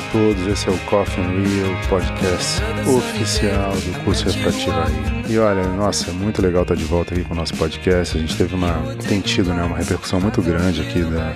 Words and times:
a 0.00 0.12
todos, 0.12 0.46
esse 0.46 0.66
é 0.66 0.72
o 0.72 0.78
Coffee 0.86 1.22
and 1.22 1.28
Real 1.28 1.88
podcast 1.88 2.62
oficial 2.88 3.72
do 3.72 4.04
curso 4.04 4.24
Refrativa 4.24 4.86
aí. 4.86 5.32
E 5.32 5.38
olha, 5.38 5.62
nossa, 5.74 6.10
é 6.10 6.12
muito 6.14 6.40
legal 6.40 6.62
estar 6.62 6.74
de 6.74 6.84
volta 6.84 7.12
aqui 7.12 7.22
com 7.22 7.34
o 7.34 7.36
nosso 7.36 7.54
podcast. 7.56 8.16
A 8.16 8.20
gente 8.20 8.34
teve 8.34 8.54
uma, 8.54 8.96
tem 9.06 9.20
tido 9.20 9.52
né, 9.52 9.62
uma 9.62 9.76
repercussão 9.76 10.18
muito 10.18 10.40
grande 10.40 10.80
aqui 10.80 11.02
da, 11.02 11.34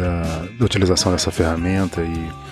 da, 0.00 0.46
da 0.58 0.64
utilização 0.64 1.12
dessa 1.12 1.30
ferramenta 1.30 2.00
e 2.00 2.46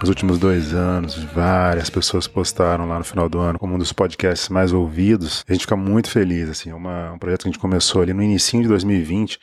nos 0.00 0.08
últimos 0.08 0.38
dois 0.38 0.72
anos, 0.72 1.16
várias 1.34 1.90
pessoas 1.90 2.28
postaram 2.28 2.86
lá 2.86 2.98
no 2.98 3.04
final 3.04 3.28
do 3.28 3.40
ano 3.40 3.58
como 3.58 3.74
um 3.74 3.78
dos 3.78 3.92
podcasts 3.92 4.48
mais 4.48 4.72
ouvidos. 4.72 5.44
A 5.48 5.52
gente 5.52 5.62
fica 5.62 5.76
muito 5.76 6.08
feliz, 6.08 6.48
assim, 6.48 6.70
é 6.70 6.74
uma, 6.74 7.12
um 7.12 7.18
projeto 7.18 7.42
que 7.42 7.48
a 7.48 7.50
gente 7.50 7.60
começou 7.60 8.02
ali 8.02 8.12
no 8.12 8.22
início 8.22 8.62
de 8.62 8.68
2020 8.68 9.40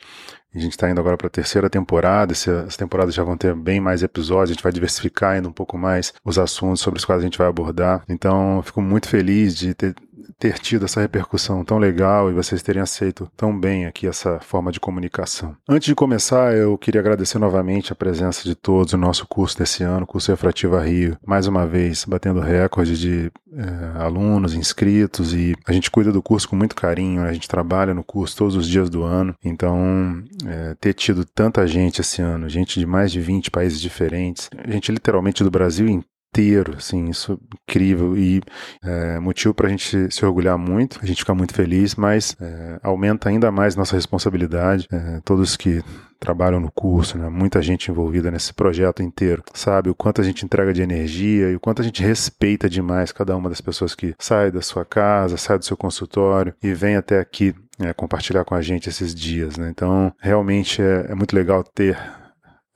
a 0.58 0.62
gente 0.62 0.72
está 0.72 0.90
indo 0.90 1.00
agora 1.00 1.16
para 1.16 1.26
a 1.26 1.30
terceira 1.30 1.68
temporada. 1.68 2.32
As 2.32 2.76
temporadas 2.76 3.14
já 3.14 3.22
vão 3.22 3.36
ter 3.36 3.54
bem 3.54 3.80
mais 3.80 4.02
episódios. 4.02 4.50
A 4.50 4.54
gente 4.54 4.62
vai 4.62 4.72
diversificar 4.72 5.34
ainda 5.34 5.48
um 5.48 5.52
pouco 5.52 5.76
mais 5.76 6.14
os 6.24 6.38
assuntos 6.38 6.80
sobre 6.80 6.98
os 6.98 7.04
quais 7.04 7.20
a 7.20 7.24
gente 7.24 7.38
vai 7.38 7.46
abordar. 7.46 8.02
Então, 8.08 8.62
fico 8.64 8.80
muito 8.80 9.08
feliz 9.08 9.54
de 9.54 9.74
ter 9.74 9.94
ter 10.38 10.58
tido 10.58 10.84
essa 10.84 11.00
repercussão 11.00 11.64
tão 11.64 11.78
legal 11.78 12.30
e 12.30 12.34
vocês 12.34 12.62
terem 12.62 12.82
aceito 12.82 13.30
tão 13.36 13.58
bem 13.58 13.86
aqui 13.86 14.06
essa 14.06 14.38
forma 14.40 14.70
de 14.70 14.78
comunicação. 14.78 15.56
Antes 15.68 15.86
de 15.86 15.94
começar, 15.94 16.54
eu 16.54 16.76
queria 16.76 17.00
agradecer 17.00 17.38
novamente 17.38 17.92
a 17.92 17.96
presença 17.96 18.44
de 18.44 18.54
todos 18.54 18.92
no 18.92 18.98
nosso 18.98 19.26
curso 19.26 19.58
desse 19.58 19.82
ano, 19.82 20.06
curso 20.06 20.30
Refrativa 20.30 20.82
Rio, 20.82 21.16
mais 21.24 21.46
uma 21.46 21.66
vez 21.66 22.04
batendo 22.04 22.40
recorde 22.40 22.98
de 22.98 23.32
é, 23.54 24.00
alunos 24.00 24.54
inscritos 24.54 25.32
e 25.32 25.54
a 25.66 25.72
gente 25.72 25.90
cuida 25.90 26.12
do 26.12 26.22
curso 26.22 26.48
com 26.48 26.56
muito 26.56 26.74
carinho, 26.74 27.22
né? 27.22 27.30
a 27.30 27.32
gente 27.32 27.48
trabalha 27.48 27.94
no 27.94 28.04
curso 28.04 28.36
todos 28.36 28.54
os 28.54 28.68
dias 28.68 28.90
do 28.90 29.02
ano, 29.02 29.34
então 29.42 30.22
é, 30.46 30.74
ter 30.78 30.92
tido 30.92 31.24
tanta 31.24 31.66
gente 31.66 32.00
esse 32.00 32.20
ano, 32.20 32.48
gente 32.48 32.78
de 32.78 32.86
mais 32.86 33.10
de 33.10 33.20
20 33.20 33.50
países 33.50 33.80
diferentes, 33.80 34.50
gente 34.68 34.92
literalmente 34.92 35.42
do 35.42 35.50
Brasil 35.50 35.88
inteiro 35.88 36.15
inteiro, 36.30 36.74
assim, 36.76 37.08
isso 37.08 37.32
é 37.32 37.56
incrível 37.62 38.16
e 38.16 38.42
é, 38.84 39.18
motivo 39.18 39.54
para 39.54 39.68
a 39.68 39.70
gente 39.70 40.12
se 40.12 40.24
orgulhar 40.24 40.58
muito, 40.58 40.98
a 41.02 41.06
gente 41.06 41.18
fica 41.18 41.34
muito 41.34 41.54
feliz, 41.54 41.94
mas 41.94 42.36
é, 42.40 42.78
aumenta 42.82 43.28
ainda 43.28 43.50
mais 43.50 43.74
nossa 43.74 43.96
responsabilidade. 43.96 44.86
É, 44.92 45.20
todos 45.24 45.56
que 45.56 45.82
trabalham 46.18 46.60
no 46.60 46.70
curso, 46.70 47.18
né, 47.18 47.28
muita 47.28 47.60
gente 47.62 47.90
envolvida 47.90 48.30
nesse 48.30 48.52
projeto 48.52 49.02
inteiro, 49.02 49.42
sabe 49.54 49.90
o 49.90 49.94
quanto 49.94 50.20
a 50.20 50.24
gente 50.24 50.44
entrega 50.44 50.72
de 50.72 50.82
energia 50.82 51.50
e 51.50 51.56
o 51.56 51.60
quanto 51.60 51.82
a 51.82 51.84
gente 51.84 52.02
respeita 52.02 52.68
demais 52.68 53.12
cada 53.12 53.36
uma 53.36 53.48
das 53.48 53.60
pessoas 53.60 53.94
que 53.94 54.14
sai 54.18 54.50
da 54.50 54.62
sua 54.62 54.84
casa, 54.84 55.36
sai 55.36 55.58
do 55.58 55.64
seu 55.64 55.76
consultório 55.76 56.54
e 56.62 56.72
vem 56.72 56.96
até 56.96 57.20
aqui 57.20 57.54
é, 57.78 57.92
compartilhar 57.92 58.44
com 58.44 58.54
a 58.54 58.62
gente 58.62 58.88
esses 58.88 59.14
dias. 59.14 59.56
Né? 59.56 59.68
Então, 59.70 60.12
realmente 60.18 60.80
é, 60.82 61.06
é 61.10 61.14
muito 61.14 61.34
legal 61.34 61.62
ter 61.62 61.98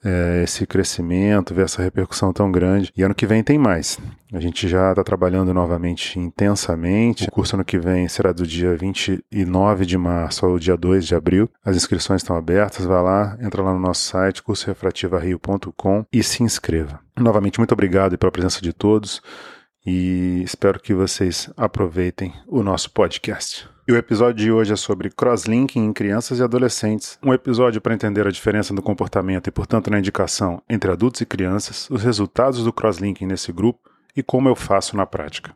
é, 0.03 0.43
esse 0.43 0.65
crescimento, 0.65 1.53
ver 1.53 1.65
essa 1.65 1.81
repercussão 1.81 2.33
tão 2.33 2.51
grande. 2.51 2.91
E 2.95 3.03
ano 3.03 3.15
que 3.15 3.25
vem 3.25 3.43
tem 3.43 3.57
mais. 3.57 3.99
A 4.33 4.39
gente 4.39 4.67
já 4.67 4.91
está 4.91 5.03
trabalhando 5.03 5.53
novamente 5.53 6.19
intensamente. 6.19 7.25
O 7.27 7.31
curso 7.31 7.55
ano 7.55 7.65
que 7.65 7.77
vem 7.77 8.07
será 8.07 8.31
do 8.31 8.45
dia 8.47 8.75
29 8.75 9.85
de 9.85 9.97
março 9.97 10.45
ao 10.45 10.57
dia 10.57 10.77
2 10.77 11.05
de 11.05 11.15
abril. 11.15 11.49
As 11.63 11.75
inscrições 11.75 12.21
estão 12.21 12.35
abertas. 12.35 12.85
Vá 12.85 13.01
lá, 13.01 13.37
entra 13.41 13.61
lá 13.61 13.73
no 13.73 13.79
nosso 13.79 14.03
site, 14.03 14.41
cursorefrativario.com 14.41 16.05
e 16.11 16.23
se 16.23 16.43
inscreva. 16.43 16.99
Novamente, 17.19 17.59
muito 17.59 17.73
obrigado 17.73 18.17
pela 18.17 18.31
presença 18.31 18.61
de 18.61 18.73
todos 18.73 19.21
e 19.85 20.41
espero 20.43 20.79
que 20.79 20.93
vocês 20.93 21.49
aproveitem 21.57 22.33
o 22.47 22.63
nosso 22.63 22.91
podcast. 22.91 23.70
E 23.91 23.93
o 23.93 23.97
episódio 23.97 24.45
de 24.45 24.49
hoje 24.49 24.71
é 24.71 24.77
sobre 24.77 25.09
crosslinking 25.09 25.83
em 25.83 25.91
crianças 25.91 26.39
e 26.39 26.41
adolescentes. 26.41 27.19
Um 27.21 27.33
episódio 27.33 27.81
para 27.81 27.93
entender 27.93 28.25
a 28.25 28.31
diferença 28.31 28.73
no 28.73 28.81
comportamento 28.81 29.47
e, 29.47 29.51
portanto, 29.51 29.91
na 29.91 29.99
indicação 29.99 30.63
entre 30.69 30.89
adultos 30.89 31.19
e 31.19 31.25
crianças, 31.25 31.89
os 31.89 32.01
resultados 32.01 32.63
do 32.63 32.71
crosslinking 32.71 33.25
nesse 33.25 33.51
grupo 33.51 33.81
e 34.15 34.23
como 34.23 34.47
eu 34.47 34.55
faço 34.55 34.95
na 34.95 35.05
prática. 35.05 35.53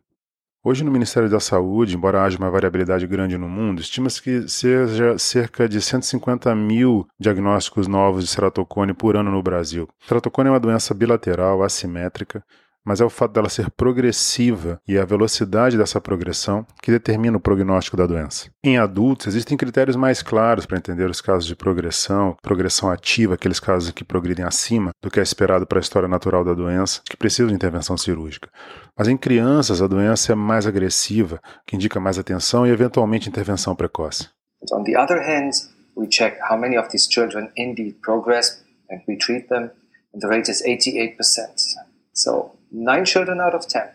Hoje, 0.61 0.83
no 0.83 0.91
Ministério 0.91 1.29
da 1.29 1.39
Saúde, 1.39 1.95
embora 1.95 2.23
haja 2.23 2.37
uma 2.37 2.51
variabilidade 2.51 3.07
grande 3.07 3.37
no 3.37 3.47
mundo, 3.47 3.79
estima-se 3.79 4.21
que 4.21 4.49
seja 4.49 5.17
cerca 5.17 5.69
de 5.69 5.79
150 5.79 6.53
mil 6.55 7.07
diagnósticos 7.17 7.87
novos 7.87 8.25
de 8.25 8.29
ceratocone 8.29 8.93
por 8.93 9.15
ano 9.15 9.31
no 9.31 9.41
Brasil. 9.41 9.87
Ceratocone 10.05 10.49
é 10.49 10.51
uma 10.51 10.59
doença 10.59 10.93
bilateral, 10.93 11.63
assimétrica, 11.63 12.43
mas 12.85 13.01
é 13.01 13.05
o 13.05 13.09
fato 13.09 13.33
dela 13.33 13.49
ser 13.49 13.71
progressiva 13.71 14.79
e 14.87 14.97
a 14.97 15.03
velocidade 15.03 15.77
dessa 15.77 15.99
progressão 15.99 16.65
que 16.81 16.91
determina 16.91 17.37
o 17.37 17.39
prognóstico 17.39 17.97
da 17.97 18.05
doença. 18.05 18.49
Em 18.63 18.77
adultos, 18.77 19.27
existem 19.27 19.57
critérios 19.57 19.95
mais 19.95 20.21
claros 20.21 20.65
para 20.65 20.77
entender 20.77 21.09
os 21.09 21.19
casos 21.19 21.45
de 21.45 21.55
progressão, 21.55 22.37
progressão 22.41 22.91
ativa, 22.91 23.33
aqueles 23.33 23.59
casos 23.59 23.89
que 23.91 24.03
progridem 24.03 24.45
acima 24.45 24.91
do 25.01 25.09
que 25.09 25.19
é 25.19 25.23
esperado 25.23 25.65
para 25.65 25.79
a 25.79 25.81
história 25.81 26.07
natural 26.07 26.43
da 26.43 26.53
doença, 26.53 27.01
que 27.03 27.17
precisam 27.17 27.47
de 27.47 27.55
intervenção 27.55 27.97
cirúrgica. 27.97 28.49
Mas 28.97 29.07
em 29.07 29.17
crianças, 29.17 29.81
a 29.81 29.87
doença 29.87 30.31
é 30.31 30.35
mais 30.35 30.67
agressiva, 30.67 31.41
que 31.65 31.75
indica 31.75 31.99
mais 31.99 32.19
atenção 32.19 32.65
e 32.67 32.69
eventualmente 32.69 33.27
intervenção 33.27 33.75
precoce. 33.75 34.29
on 34.71 34.83
the 34.83 34.95
other 34.95 35.21
hand, 35.21 35.51
we 35.95 36.07
check 36.07 36.37
how 36.49 36.57
many 36.57 36.75
of 36.75 36.89
these 36.89 37.07
children 37.07 37.51
indeed 37.55 38.01
progress 38.01 38.63
and 38.89 39.01
we 39.07 39.15
treat 39.15 39.49
them, 39.49 39.71
and 40.13 40.21
the 40.21 40.27
rate 40.27 40.49
is 40.49 40.63
88%. 40.65 41.17
So 42.13 42.57
nine 42.71 43.05
children 43.05 43.39
out 43.39 43.53
of 43.53 43.67
10 43.67 43.89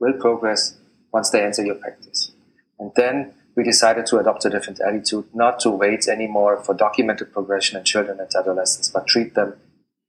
will 0.00 0.14
progress 0.14 0.76
once 1.12 1.30
they 1.30 1.42
enter 1.42 1.64
your 1.64 1.76
practice. 1.76 2.32
And 2.78 2.92
then 2.94 3.32
we 3.56 3.62
decided 3.62 4.06
to 4.06 4.18
adopt 4.18 4.44
a 4.44 4.50
different 4.50 4.80
attitude, 4.80 5.24
not 5.34 5.60
to 5.60 5.70
wait 5.70 6.08
anymore 6.08 6.62
for 6.64 6.74
documented 6.74 7.32
progression 7.32 7.78
in 7.78 7.84
children 7.84 8.18
and 8.18 8.28
adolescents, 8.34 8.88
but 8.88 9.06
treat 9.06 9.34
them 9.34 9.54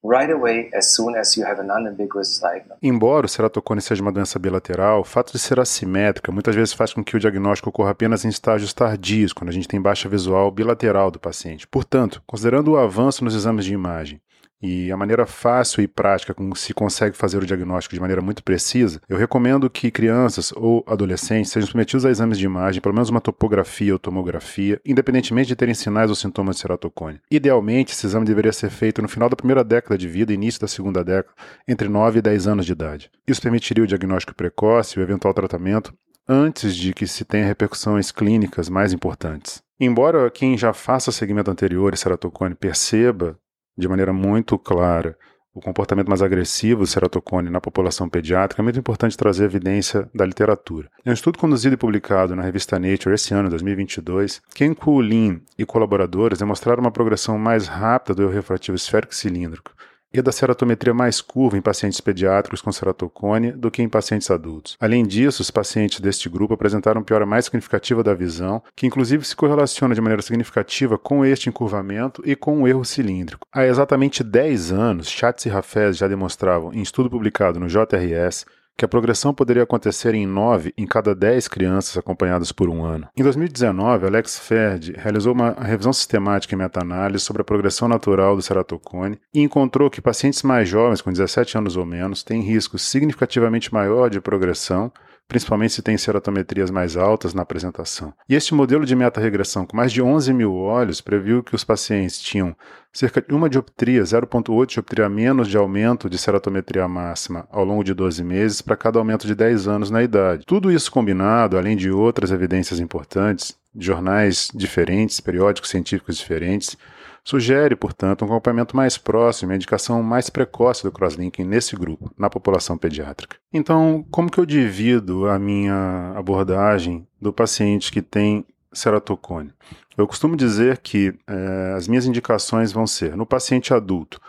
right 0.04 0.30
away 0.30 0.70
as 0.74 0.94
soon 0.94 1.16
as 1.16 1.38
you 1.38 1.46
have 1.46 1.60
an 1.62 1.70
unambiguous 1.70 2.40
diagnosis. 2.40 2.78
Embora 2.82 3.26
o 3.26 3.30
ceratocone 3.30 3.82
seja 3.82 4.02
uma 4.02 4.12
doença 4.12 4.38
bilateral, 4.38 5.02
o 5.02 5.04
fato 5.04 5.32
de 5.32 5.40
ser 5.40 5.60
assimétrica 5.60 6.32
muitas 6.32 6.56
vezes 6.56 6.74
faz 6.74 6.94
com 6.94 7.04
que 7.04 7.16
o 7.16 7.20
diagnóstico 7.20 7.70
ocorra 7.70 7.92
apenas 7.92 8.26
em 8.26 8.30
estágios 8.30 8.74
tardios, 8.74 9.32
quando 9.32 9.50
a 9.50 9.54
gente 9.54 9.68
tem 9.68 9.82
baixa 9.82 10.10
visual 10.10 10.52
bilateral 10.52 11.10
do 11.10 11.20
paciente. 11.20 11.68
Portanto, 11.68 12.22
considerando 12.28 12.72
o 12.72 12.78
avanço 12.78 13.24
nos 13.24 13.34
exames 13.34 13.66
de 13.66 13.74
imagem, 13.74 14.22
e 14.64 14.90
a 14.92 14.96
maneira 14.96 15.26
fácil 15.26 15.84
e 15.84 15.88
prática 15.88 16.34
como 16.34 16.56
se 16.56 16.74
consegue 16.74 17.18
fazer 17.18 17.38
o 17.38 17.46
diagnóstico 17.46 17.94
de 17.94 18.00
maneira 18.00 18.22
muito 18.22 18.42
precisa, 18.42 19.02
eu 19.10 19.18
recomendo 19.18 19.70
que 19.70 19.92
crianças 19.92 20.54
ou 20.56 20.84
adolescentes 20.88 21.52
sejam 21.52 21.68
submetidos 21.68 22.06
a 22.06 22.10
exames 22.10 22.40
de 22.40 22.46
imagem, 22.46 22.82
pelo 22.82 22.96
menos 22.96 23.10
uma 23.10 23.20
topografia 23.20 23.92
ou 23.92 24.00
tomografia, 24.00 24.80
independentemente 24.86 25.50
de 25.50 25.56
terem 25.56 25.76
sinais 25.76 26.10
ou 26.10 26.16
sintomas 26.16 26.56
de 26.56 26.62
ceratocone. 26.62 27.20
Idealmente, 27.30 27.92
esse 27.92 28.06
exame 28.06 28.26
deveria 28.26 28.54
ser 28.54 28.70
feito 28.70 29.02
no 29.02 29.10
final 29.10 29.30
da 29.30 29.36
primeira 29.36 29.64
década 29.64 29.98
de 29.98 30.08
vida 30.08 30.32
início 30.32 30.62
da 30.62 30.68
segunda 30.68 31.04
década, 31.04 31.36
entre 31.68 31.90
9 31.90 32.20
e 32.20 32.22
10 32.22 32.48
anos 32.48 32.66
de 32.66 32.72
idade. 32.72 33.12
Isso 33.28 33.42
permitiria 33.42 33.84
o 33.84 33.88
diagnóstico 33.88 34.34
precoce 34.34 34.98
e 34.98 35.02
o 35.02 35.04
eventual 35.04 35.34
tratamento 35.34 35.94
antes 36.28 36.74
de 36.74 36.94
que 36.94 37.06
se 37.06 37.26
tenha 37.26 37.46
repercussões 37.46 38.12
clínicas 38.12 38.70
mais 38.70 38.94
importantes. 38.94 39.62
Embora 39.80 40.32
quem 40.32 40.58
já 40.58 40.72
faça 40.72 41.12
segmento 41.12 41.52
anterior 41.52 41.94
e 41.94 41.98
ceratocone 41.98 42.56
perceba 42.56 43.38
de 43.78 43.88
maneira 43.88 44.14
muito 44.14 44.58
clara 44.58 45.18
o 45.54 45.62
comportamento 45.62 46.08
mais 46.08 46.22
agressivo 46.22 46.82
do 46.82 46.88
ceratocone 46.88 47.50
na 47.50 47.62
população 47.62 48.10
pediátrica, 48.10 48.62
é 48.62 48.64
muito 48.64 48.80
importante 48.80 49.16
trazer 49.16 49.46
evidência 49.46 50.10
da 50.14 50.26
literatura. 50.26 50.90
Em 51.06 51.12
um 51.12 51.14
estudo 51.14 51.38
conduzido 51.38 51.76
e 51.76 51.78
publicado 51.78 52.36
na 52.36 52.42
revista 52.42 52.80
Nature 52.80 53.14
esse 53.14 53.36
ano, 53.36 53.52
2022, 53.52 54.42
Ken 54.56 54.76
Lin 55.02 55.42
e 55.58 55.64
colaboradores 55.64 56.40
demonstraram 56.40 56.82
uma 56.82 56.92
progressão 56.92 57.38
mais 57.38 57.68
rápida 57.68 58.16
do 58.16 58.24
erro 58.24 58.32
refrativo 58.32 58.76
esférico 58.76 59.14
cilíndrico 59.14 59.72
e 60.14 60.22
da 60.22 60.32
ceratometria 60.32 60.94
mais 60.94 61.22
curva 61.22 61.58
em 61.58 61.62
pacientes 61.62 62.00
pediátricos 62.00 62.62
com 62.62 62.72
ceratocone 62.72 63.52
do 63.52 63.72
que 63.72 63.82
em 63.82 63.90
pacientes 63.90 64.30
adultos. 64.30 64.78
Além 64.80 65.04
disso, 65.04 65.42
os 65.42 65.50
pacientes 65.50 66.00
deste 66.00 66.30
grupo 66.30 66.54
apresentaram 66.54 67.04
piora 67.04 67.26
mais 67.26 67.46
significativa 67.46 68.04
da 68.04 68.14
visão, 68.14 68.62
que 68.76 68.86
inclusive 68.86 69.26
se 69.26 69.36
correlaciona 69.36 69.96
de 69.96 70.02
maneira 70.02 70.22
significativa 70.22 70.98
com 70.98 71.26
este 71.26 71.50
encurvamento 71.50 72.22
e 72.26 72.36
com 72.36 72.62
o 72.62 72.68
erro 72.68 72.86
cilíndrico. 72.86 73.48
Há 73.52 73.66
exatamente 73.66 74.24
10 74.24 74.72
anos, 74.72 75.10
Schatz 75.10 75.46
e 75.46 75.50
Rafez 75.50 75.98
já 75.98 76.08
demonstravam, 76.08 76.74
em 76.74 76.82
estudo 76.82 77.10
publicado 77.10 77.60
no 77.60 77.68
JRS, 77.68 78.46
que 78.78 78.86
a 78.86 78.88
progressão 78.88 79.34
poderia 79.34 79.64
acontecer 79.64 80.14
em 80.14 80.26
9 80.26 80.74
em 80.78 80.86
cada 80.86 81.14
10 81.14 81.48
crianças 81.48 81.98
acompanhadas 81.98 82.52
por 82.52 82.70
um 82.70 82.84
ano. 82.84 83.08
Em 83.16 83.24
2019, 83.24 84.08
Alex 84.08 84.40
Ferd 84.40 84.94
realizou 84.98 85.34
uma 85.34 85.52
revisão 85.52 85.94
sistemática 85.94 86.54
e 86.54 86.58
meta-análise 86.58 87.24
sobre 87.24 87.42
a 87.42 87.46
progressão 87.46 87.88
natural 87.88 88.36
do 88.36 88.42
ceratocone 88.42 89.20
e 89.34 89.42
encontrou 89.42 89.90
que 89.90 90.02
pacientes 90.02 90.44
mais 90.44 90.68
jovens, 90.68 91.02
com 91.02 91.12
17 91.12 91.58
anos 91.58 91.78
ou 91.78 91.86
menos, 91.86 92.24
têm 92.24 92.42
risco 92.42 92.78
significativamente 92.78 93.74
maior 93.74 94.10
de 94.10 94.20
progressão 94.20 94.92
principalmente 95.28 95.74
se 95.74 95.82
tem 95.82 95.98
seratometrias 95.98 96.70
mais 96.70 96.96
altas 96.96 97.34
na 97.34 97.42
apresentação. 97.42 98.14
E 98.28 98.36
este 98.36 98.54
modelo 98.54 98.86
de 98.86 98.96
meta-regressão 98.96 99.66
com 99.66 99.76
mais 99.76 99.92
de 99.92 100.02
11 100.02 100.34
mil 100.34 100.54
olhos 100.54 101.02
previu 101.02 101.44
que 101.44 101.56
os 101.56 101.64
pacientes 101.64 102.20
tinham 102.20 102.56
cerca 102.92 103.22
de 103.22 103.34
uma 103.34 103.50
dioptria, 103.50 104.04
0,8 104.04 104.68
dioptria 104.68 105.10
menos 105.10 105.48
de 105.48 105.58
aumento 105.58 106.10
de 106.10 106.18
seratometria 106.18 106.88
máxima 106.88 107.48
ao 107.52 107.66
longo 107.66 107.84
de 107.84 107.94
12 107.94 108.24
meses 108.24 108.62
para 108.62 108.78
cada 108.78 109.00
aumento 109.00 109.26
de 109.26 109.34
10 109.34 109.68
anos 109.68 109.90
na 109.90 110.04
idade. 110.04 110.46
Tudo 110.46 110.72
isso 110.72 110.92
combinado, 110.92 111.58
além 111.58 111.76
de 111.76 111.90
outras 111.90 112.32
evidências 112.32 112.80
importantes, 112.80 113.58
jornais 113.76 114.50
diferentes, 114.54 115.20
periódicos 115.20 115.70
científicos 115.70 116.18
diferentes, 116.18 116.78
sugere, 117.24 117.76
portanto, 117.76 118.24
um 118.24 118.26
acompanhamento 118.26 118.76
mais 118.76 118.98
próximo 118.98 119.52
e 119.52 119.54
a 119.54 119.56
indicação 119.56 120.04
mais 120.04 120.30
precoce 120.30 120.84
do 120.84 120.92
crosslinking 120.92 121.44
nesse 121.44 121.76
grupo, 121.76 122.12
na 122.18 122.30
população 122.30 122.78
pediátrica. 122.78 123.38
Então, 123.52 124.06
como 124.12 124.30
que 124.30 124.40
eu 124.40 124.46
divido 124.46 125.30
a 125.30 125.40
minha 125.40 126.14
abordagem 126.16 127.08
do 127.22 127.32
paciente 127.32 127.92
que 127.92 128.02
tem 128.02 128.46
ceratocone? 128.74 129.54
Eu 129.98 130.08
costumo 130.08 130.36
dizer 130.36 130.80
que 130.80 131.14
eh, 131.28 131.74
as 131.78 131.88
minhas 131.88 132.06
indicações 132.06 132.72
vão 132.72 132.86
ser 132.86 133.16
no 133.16 133.26
paciente 133.26 133.74
adulto, 133.74 134.20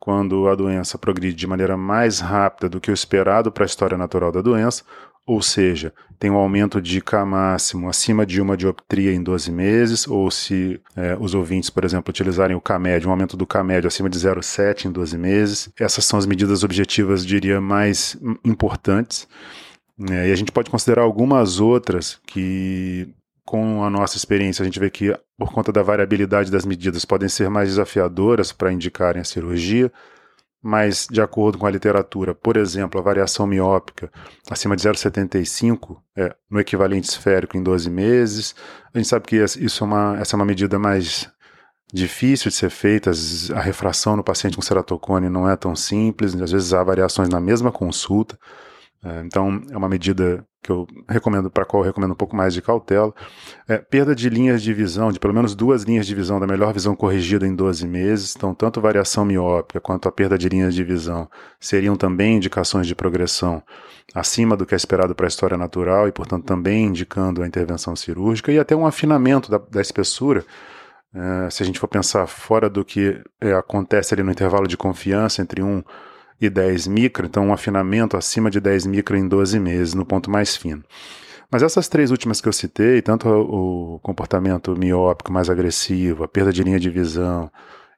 quando 0.00 0.48
a 0.48 0.54
doença 0.54 0.96
progride 0.96 1.36
de 1.36 1.46
maneira 1.46 1.76
mais 1.76 2.20
rápida 2.20 2.70
do 2.70 2.80
que 2.80 2.90
o 2.90 2.94
esperado 2.94 3.52
para 3.52 3.64
a 3.64 3.66
história 3.66 3.98
natural 3.98 4.32
da 4.32 4.40
doença, 4.40 4.82
ou 5.30 5.40
seja, 5.40 5.92
tem 6.18 6.28
um 6.28 6.34
aumento 6.34 6.82
de 6.82 7.00
K 7.00 7.24
máximo 7.24 7.88
acima 7.88 8.26
de 8.26 8.40
uma 8.40 8.56
dioptria 8.56 9.12
em 9.12 9.22
12 9.22 9.52
meses, 9.52 10.08
ou 10.08 10.28
se 10.28 10.80
é, 10.96 11.16
os 11.20 11.34
ouvintes, 11.34 11.70
por 11.70 11.84
exemplo, 11.84 12.10
utilizarem 12.10 12.56
o 12.56 12.60
K 12.60 12.76
médio, 12.80 13.08
um 13.08 13.12
aumento 13.12 13.36
do 13.36 13.46
K 13.46 13.62
médio 13.62 13.86
acima 13.86 14.10
de 14.10 14.18
0,7 14.18 14.86
em 14.86 14.90
12 14.90 15.16
meses. 15.16 15.68
Essas 15.78 16.04
são 16.04 16.18
as 16.18 16.26
medidas 16.26 16.64
objetivas, 16.64 17.24
diria, 17.24 17.60
mais 17.60 18.16
importantes. 18.44 19.28
É, 20.10 20.28
e 20.28 20.32
a 20.32 20.34
gente 20.34 20.50
pode 20.50 20.68
considerar 20.68 21.02
algumas 21.02 21.60
outras 21.60 22.18
que 22.26 23.08
com 23.44 23.84
a 23.84 23.90
nossa 23.90 24.16
experiência, 24.16 24.62
a 24.62 24.66
gente 24.66 24.80
vê 24.80 24.90
que, 24.90 25.16
por 25.38 25.52
conta 25.52 25.70
da 25.72 25.82
variabilidade 25.82 26.50
das 26.50 26.64
medidas, 26.64 27.04
podem 27.04 27.28
ser 27.28 27.48
mais 27.48 27.68
desafiadoras 27.68 28.50
para 28.52 28.72
indicarem 28.72 29.20
a 29.20 29.24
cirurgia, 29.24 29.92
mas, 30.62 31.06
de 31.10 31.22
acordo 31.22 31.58
com 31.58 31.66
a 31.66 31.70
literatura, 31.70 32.34
por 32.34 32.56
exemplo, 32.56 33.00
a 33.00 33.02
variação 33.02 33.46
miópica 33.46 34.12
acima 34.50 34.76
de 34.76 34.82
0,75 34.82 35.98
é, 36.16 36.34
no 36.50 36.60
equivalente 36.60 37.08
esférico 37.08 37.56
em 37.56 37.62
12 37.62 37.88
meses. 37.88 38.54
A 38.92 38.98
gente 38.98 39.08
sabe 39.08 39.26
que 39.26 39.36
isso 39.36 39.84
é 39.84 39.86
uma, 39.86 40.18
essa 40.20 40.34
é 40.34 40.36
uma 40.36 40.44
medida 40.44 40.78
mais 40.78 41.30
difícil 41.92 42.50
de 42.50 42.56
ser 42.56 42.70
feita, 42.70 43.10
a 43.54 43.60
refração 43.60 44.16
no 44.16 44.22
paciente 44.22 44.54
com 44.54 44.62
ceratocone 44.62 45.28
não 45.28 45.48
é 45.48 45.56
tão 45.56 45.74
simples, 45.74 46.34
às 46.40 46.52
vezes 46.52 46.72
há 46.72 46.84
variações 46.84 47.28
na 47.28 47.40
mesma 47.40 47.72
consulta. 47.72 48.38
É, 49.02 49.22
então, 49.22 49.62
é 49.70 49.76
uma 49.76 49.88
medida 49.88 50.46
que 50.62 50.70
eu 50.70 50.86
recomendo, 51.08 51.50
para 51.50 51.64
qual 51.64 51.82
eu 51.82 51.86
recomendo 51.86 52.12
um 52.12 52.16
pouco 52.16 52.36
mais 52.36 52.52
de 52.52 52.60
cautela. 52.60 53.14
É, 53.66 53.78
perda 53.78 54.14
de 54.14 54.28
linhas 54.28 54.62
de 54.62 54.74
visão, 54.74 55.10
de 55.10 55.18
pelo 55.18 55.32
menos 55.32 55.54
duas 55.54 55.84
linhas 55.84 56.06
de 56.06 56.14
visão 56.14 56.38
da 56.38 56.46
melhor 56.46 56.72
visão 56.72 56.94
corrigida 56.94 57.46
em 57.46 57.54
12 57.54 57.86
meses. 57.86 58.34
Então, 58.36 58.54
tanto 58.54 58.80
variação 58.80 59.24
miópica 59.24 59.80
quanto 59.80 60.08
a 60.08 60.12
perda 60.12 60.36
de 60.36 60.48
linhas 60.48 60.74
de 60.74 60.84
visão 60.84 61.28
seriam 61.58 61.96
também 61.96 62.36
indicações 62.36 62.86
de 62.86 62.94
progressão 62.94 63.62
acima 64.14 64.56
do 64.56 64.66
que 64.66 64.74
é 64.74 64.76
esperado 64.76 65.14
para 65.14 65.26
a 65.26 65.28
história 65.28 65.56
natural 65.56 66.08
e, 66.08 66.12
portanto, 66.12 66.44
também 66.44 66.86
indicando 66.86 67.42
a 67.42 67.46
intervenção 67.46 67.96
cirúrgica 67.96 68.52
e 68.52 68.58
até 68.58 68.76
um 68.76 68.86
afinamento 68.86 69.50
da, 69.50 69.58
da 69.58 69.80
espessura. 69.80 70.44
É, 71.14 71.50
se 71.50 71.62
a 71.62 71.66
gente 71.66 71.80
for 71.80 71.88
pensar 71.88 72.26
fora 72.26 72.68
do 72.68 72.84
que 72.84 73.20
é, 73.40 73.52
acontece 73.52 74.14
ali 74.14 74.22
no 74.22 74.30
intervalo 74.30 74.68
de 74.68 74.76
confiança 74.76 75.42
entre 75.42 75.62
um 75.62 75.82
e 76.40 76.48
10 76.48 76.86
micra, 76.86 77.26
então 77.26 77.48
um 77.48 77.52
afinamento 77.52 78.16
acima 78.16 78.50
de 78.50 78.60
10 78.60 78.86
micra 78.86 79.18
em 79.18 79.28
12 79.28 79.58
meses, 79.58 79.94
no 79.94 80.06
ponto 80.06 80.30
mais 80.30 80.56
fino. 80.56 80.82
Mas 81.50 81.62
essas 81.62 81.88
três 81.88 82.10
últimas 82.10 82.40
que 82.40 82.48
eu 82.48 82.52
citei, 82.52 83.02
tanto 83.02 83.28
o 83.28 83.98
comportamento 84.00 84.74
miópico 84.76 85.32
mais 85.32 85.50
agressivo, 85.50 86.22
a 86.22 86.28
perda 86.28 86.52
de 86.52 86.62
linha 86.62 86.78
de 86.78 86.88
visão 86.88 87.50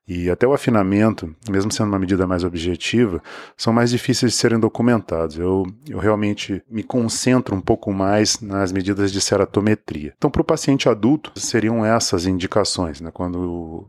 e 0.08 0.28
até 0.30 0.46
o 0.46 0.52
afinamento, 0.52 1.34
mesmo 1.48 1.70
sendo 1.70 1.88
uma 1.88 1.98
medida 1.98 2.26
mais 2.26 2.42
objetiva, 2.42 3.22
são 3.56 3.72
mais 3.72 3.90
difíceis 3.90 4.32
de 4.32 4.38
serem 4.38 4.58
documentados. 4.58 5.38
Eu, 5.38 5.64
eu 5.88 5.98
realmente 5.98 6.62
me 6.68 6.82
concentro 6.82 7.54
um 7.54 7.60
pouco 7.60 7.92
mais 7.92 8.40
nas 8.40 8.72
medidas 8.72 9.12
de 9.12 9.20
ceratometria. 9.20 10.12
Então, 10.16 10.30
para 10.30 10.42
o 10.42 10.44
paciente 10.44 10.88
adulto, 10.88 11.32
seriam 11.36 11.84
essas 11.84 12.26
indicações, 12.26 13.00
né? 13.00 13.10
quando 13.12 13.88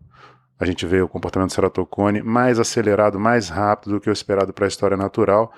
a 0.64 0.66
gente 0.66 0.86
vê 0.86 1.02
o 1.02 1.08
comportamento 1.08 1.50
do 1.50 1.54
ceratocone 1.54 2.22
mais 2.22 2.58
acelerado, 2.58 3.20
mais 3.20 3.50
rápido 3.50 3.92
do 3.92 4.00
que 4.00 4.10
o 4.10 4.14
esperado 4.14 4.54
para 4.54 4.66
a 4.66 4.68
história 4.68 4.96
natural, 4.96 5.54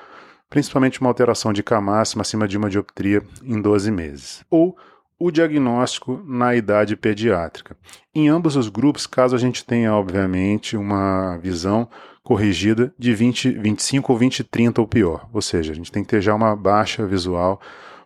principalmente 0.49 0.99
uma 0.99 1.09
alteração 1.09 1.53
de 1.53 1.61
K 1.63 1.79
máxima 1.79 2.21
acima 2.21 2.47
de 2.47 2.57
uma 2.57 2.69
dioptria 2.69 3.21
em 3.43 3.61
12 3.61 3.91
meses. 3.91 4.43
Ou 4.49 4.75
o 5.17 5.31
diagnóstico 5.31 6.21
na 6.25 6.55
idade 6.55 6.95
pediátrica. 6.95 7.77
Em 8.13 8.27
ambos 8.27 8.55
os 8.55 8.67
grupos, 8.67 9.07
caso 9.07 9.35
a 9.35 9.39
gente 9.39 9.63
tenha, 9.63 9.93
obviamente, 9.93 10.75
uma 10.75 11.37
visão 11.37 11.87
corrigida 12.23 12.93
de 12.97 13.13
20, 13.13 13.51
25 13.51 14.11
ou 14.11 14.17
20, 14.17 14.43
30 14.43 14.81
ou 14.81 14.87
pior. 14.87 15.29
Ou 15.31 15.41
seja, 15.41 15.71
a 15.71 15.75
gente 15.75 15.91
tem 15.91 16.03
que 16.03 16.09
ter 16.09 16.21
já 16.21 16.33
uma 16.33 16.55
baixa 16.55 17.05
visual 17.05 17.61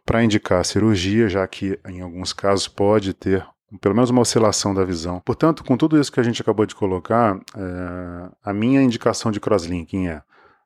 para 0.06 0.24
indicar 0.24 0.60
a 0.60 0.64
cirurgia, 0.64 1.30
já 1.30 1.48
que 1.48 1.80
em 1.88 2.02
alguns 2.02 2.34
casos 2.34 2.68
pode 2.68 3.14
ter 3.14 3.46
pelo 3.82 3.96
menos 3.96 4.10
uma 4.10 4.22
oscilação 4.22 4.74
da 4.74 4.84
visão. 4.84 5.22
Portanto, 5.24 5.64
com 5.64 5.78
tudo 5.78 6.00
isso 6.00 6.12
que 6.12 6.20
a 6.20 6.24
gente 6.24 6.42
acabou 6.42 6.66
de 6.66 6.76
colocar, 6.76 7.40
é, 7.56 8.30
a 8.44 8.54
minha 8.54 8.82
indicação 8.82 9.32
de 9.32 9.40
crosslinking 9.40 10.08
é 10.08 10.22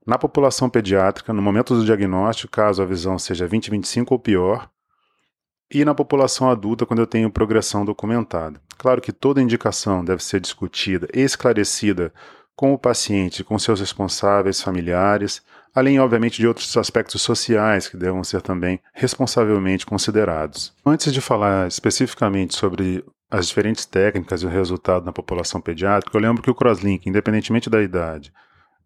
na 0.06 0.18
população 0.18 0.70
pediátrica, 0.70 1.34
no 1.34 1.42
momento 1.42 1.76
do 1.76 1.86
diagnóstico, 1.86 2.52
caso 2.52 2.82
a 2.82 2.86
visão 2.86 3.18
seja 3.18 3.48
20-25 3.48 4.08
ou 4.12 4.20
pior, 4.20 4.70
e 5.74 5.84
na 5.84 5.96
população 5.96 6.50
adulta, 6.50 6.86
quando 6.86 7.00
eu 7.00 7.08
tenho 7.08 7.32
progressão 7.32 7.84
documentada. 7.84 8.62
Claro 8.78 9.02
que 9.02 9.12
toda 9.12 9.42
indicação 9.42 10.04
deve 10.04 10.24
ser 10.24 10.40
discutida 10.40 11.08
e 11.14 11.22
esclarecida 11.22 12.14
com 12.56 12.74
o 12.74 12.78
paciente, 12.78 13.44
com 13.44 13.58
seus 13.58 13.80
responsáveis 13.80 14.62
familiares, 14.62 15.42
além, 15.74 16.00
obviamente, 16.00 16.38
de 16.38 16.48
outros 16.48 16.76
aspectos 16.78 17.22
sociais 17.22 17.88
que 17.88 17.98
devam 17.98 18.24
ser 18.24 18.42
também 18.42 18.80
responsavelmente 18.94 19.86
considerados. 19.86 20.74
Antes 20.86 21.12
de 21.12 21.20
falar 21.20 21.68
especificamente 21.68 22.56
sobre 22.56 23.04
as 23.30 23.48
diferentes 23.48 23.86
técnicas 23.86 24.44
e 24.44 24.46
o 24.46 24.50
resultado 24.50 25.06
na 25.06 25.12
população 25.12 25.60
pediátrica, 25.60 26.16
eu 26.16 26.22
lembro 26.22 26.44
que 26.44 26.52
o 26.52 26.56
crosslink, 26.56 27.10
independentemente 27.10 27.70
da 27.70 27.82
idade, 27.82 28.32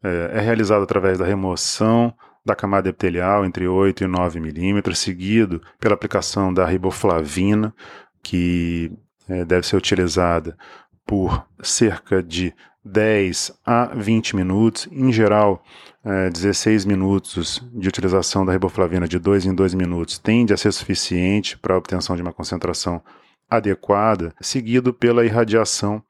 é, 0.02 0.32
é 0.36 0.40
realizado 0.40 0.84
através 0.84 1.18
da 1.18 1.26
remoção 1.26 2.14
da 2.46 2.56
camada 2.56 2.88
epitelial 2.88 3.46
entre 3.46 3.68
8 3.68 4.06
e 4.06 4.08
9 4.08 4.40
milímetros, 4.40 5.00
seguido 5.00 5.62
pela 5.82 5.96
aplicação 5.96 6.54
da 6.54 6.66
riboflavina, 6.66 7.76
que 8.24 8.90
é, 9.28 9.44
deve 9.44 9.68
ser 9.68 9.76
utilizada 9.76 10.58
por 11.06 11.46
cerca 11.62 12.24
de 12.24 12.54
10 12.88 13.60
a 13.66 13.86
20 13.96 14.36
minutos, 14.36 14.88
em 14.92 15.12
geral, 15.12 15.64
é, 16.04 16.30
16 16.30 16.86
minutos 16.86 17.62
de 17.74 17.88
utilização 17.88 18.46
da 18.46 18.54
riboflavina 18.54 19.08
de 19.08 19.20
2 19.20 19.46
em 19.46 19.54
2 19.54 19.74
minutos 19.74 20.18
tende 20.18 20.54
a 20.54 20.58
ser 20.58 20.72
suficiente 20.72 21.58
para 21.58 21.76
a 21.76 21.78
obtenção 21.78 22.16
de 22.16 22.22
uma 22.22 22.34
concentração 22.34 23.02
adequada, 23.50 24.34
seguido 24.42 24.94
pela 24.94 25.26
irradiação 25.26 26.02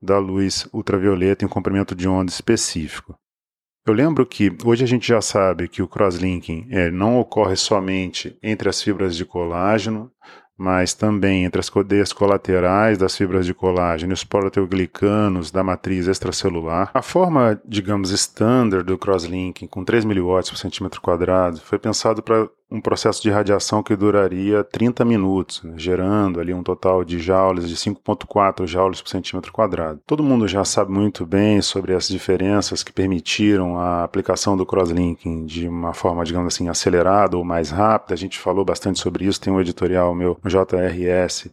da 0.00 0.18
luz 0.18 0.66
ultravioleta 0.72 1.44
em 1.44 1.46
um 1.46 1.50
comprimento 1.50 1.94
de 1.94 2.08
onda 2.08 2.30
específico. 2.30 3.14
Eu 3.86 3.94
lembro 3.94 4.26
que 4.26 4.54
hoje 4.64 4.84
a 4.84 4.86
gente 4.86 5.08
já 5.08 5.20
sabe 5.20 5.66
que 5.66 5.82
o 5.82 5.88
crosslinking 5.88 6.68
é, 6.70 6.90
não 6.90 7.18
ocorre 7.18 7.56
somente 7.56 8.36
entre 8.42 8.68
as 8.68 8.82
fibras 8.82 9.16
de 9.16 9.24
colágeno, 9.24 10.10
mas 10.60 10.92
também 10.92 11.46
entre 11.46 11.58
as 11.58 11.70
cadeias 11.70 12.12
colaterais 12.12 12.98
das 12.98 13.16
fibras 13.16 13.46
de 13.46 13.54
colágeno 13.54 14.12
e 14.12 14.14
os 14.14 14.24
proteoglicanos 14.24 15.50
da 15.50 15.64
matriz 15.64 16.06
extracelular. 16.06 16.90
A 16.92 17.00
forma, 17.00 17.58
digamos, 17.64 18.10
standard 18.10 18.84
do 18.84 18.98
crosslinking, 18.98 19.66
com 19.66 19.82
3 19.82 20.04
mW 20.04 20.34
por 20.50 20.58
centímetro 20.58 21.00
quadrado, 21.00 21.62
foi 21.62 21.78
pensado 21.78 22.22
para 22.22 22.46
um 22.70 22.80
processo 22.80 23.20
de 23.20 23.30
radiação 23.30 23.82
que 23.82 23.96
duraria 23.96 24.62
30 24.62 25.04
minutos, 25.04 25.62
né, 25.64 25.74
gerando 25.76 26.38
ali 26.38 26.54
um 26.54 26.62
total 26.62 27.04
de 27.04 27.18
joules 27.18 27.68
de 27.68 27.74
5.4 27.74 28.66
joules 28.66 29.02
por 29.02 29.08
centímetro 29.08 29.52
quadrado. 29.52 30.00
Todo 30.06 30.22
mundo 30.22 30.46
já 30.46 30.64
sabe 30.64 30.92
muito 30.92 31.26
bem 31.26 31.60
sobre 31.60 31.94
as 31.94 32.06
diferenças 32.08 32.84
que 32.84 32.92
permitiram 32.92 33.78
a 33.78 34.04
aplicação 34.04 34.56
do 34.56 34.64
crosslinking 34.64 35.46
de 35.46 35.66
uma 35.66 35.92
forma, 35.92 36.24
digamos 36.24 36.54
assim, 36.54 36.68
acelerada 36.68 37.36
ou 37.36 37.44
mais 37.44 37.70
rápida. 37.70 38.14
A 38.14 38.18
gente 38.18 38.38
falou 38.38 38.64
bastante 38.64 39.00
sobre 39.00 39.24
isso, 39.24 39.40
tem 39.40 39.52
um 39.52 39.60
editorial 39.60 40.14
meu 40.14 40.38
JRS 40.44 41.50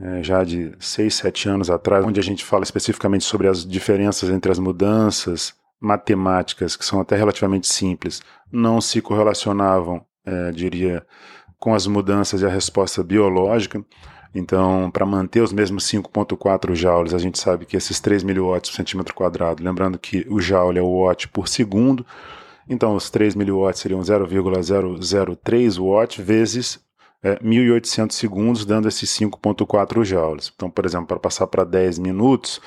é, 0.00 0.22
já 0.22 0.44
de 0.44 0.72
6, 0.78 1.14
7 1.14 1.48
anos 1.48 1.70
atrás, 1.70 2.04
onde 2.04 2.20
a 2.20 2.22
gente 2.22 2.44
fala 2.44 2.62
especificamente 2.62 3.24
sobre 3.24 3.48
as 3.48 3.66
diferenças 3.66 4.28
entre 4.30 4.52
as 4.52 4.58
mudanças 4.58 5.54
matemáticas, 5.80 6.76
que 6.76 6.84
são 6.84 7.00
até 7.00 7.16
relativamente 7.16 7.68
simples, 7.68 8.20
não 8.50 8.80
se 8.80 9.00
correlacionavam 9.00 10.04
é, 10.28 10.52
diria, 10.52 11.04
com 11.58 11.74
as 11.74 11.86
mudanças 11.86 12.42
e 12.42 12.46
a 12.46 12.50
resposta 12.50 13.02
biológica. 13.02 13.82
Então, 14.34 14.90
para 14.90 15.06
manter 15.06 15.40
os 15.40 15.52
mesmos 15.52 15.84
5,4 15.84 16.74
joules, 16.74 17.14
a 17.14 17.18
gente 17.18 17.38
sabe 17.38 17.64
que 17.64 17.76
esses 17.76 17.98
3 17.98 18.22
miliwatts 18.22 18.70
por 18.70 18.76
centímetro 18.76 19.14
quadrado, 19.14 19.62
lembrando 19.62 19.98
que 19.98 20.26
o 20.28 20.40
joule 20.40 20.78
é 20.78 20.82
o 20.82 21.04
watt 21.04 21.28
por 21.28 21.48
segundo, 21.48 22.04
então 22.68 22.94
os 22.94 23.08
3 23.08 23.34
miliwatts 23.34 23.80
seriam 23.80 24.02
0,003 24.02 25.78
watt 25.78 26.20
vezes 26.20 26.78
é, 27.22 27.36
1.800 27.36 28.12
segundos, 28.12 28.64
dando 28.64 28.86
esses 28.86 29.10
5,4 29.10 30.04
joules. 30.04 30.52
Então, 30.54 30.70
por 30.70 30.84
exemplo, 30.84 31.08
para 31.08 31.18
passar 31.18 31.46
para 31.46 31.64
10 31.64 31.98
minutos, 31.98 32.60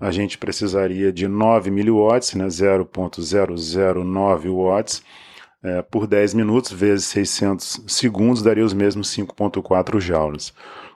a 0.00 0.10
gente 0.10 0.38
precisaria 0.38 1.12
de 1.12 1.28
9 1.28 1.70
miliwatts, 1.70 2.34
né, 2.34 2.48
0,009 2.48 4.48
watts, 4.48 5.02
é, 5.62 5.82
por 5.82 6.06
10 6.06 6.34
minutos 6.34 6.72
vezes 6.72 7.06
600 7.06 7.82
segundos 7.86 8.42
daria 8.42 8.64
os 8.64 8.74
mesmos 8.74 9.14
5,4 9.14 10.00
joules. 10.00 10.52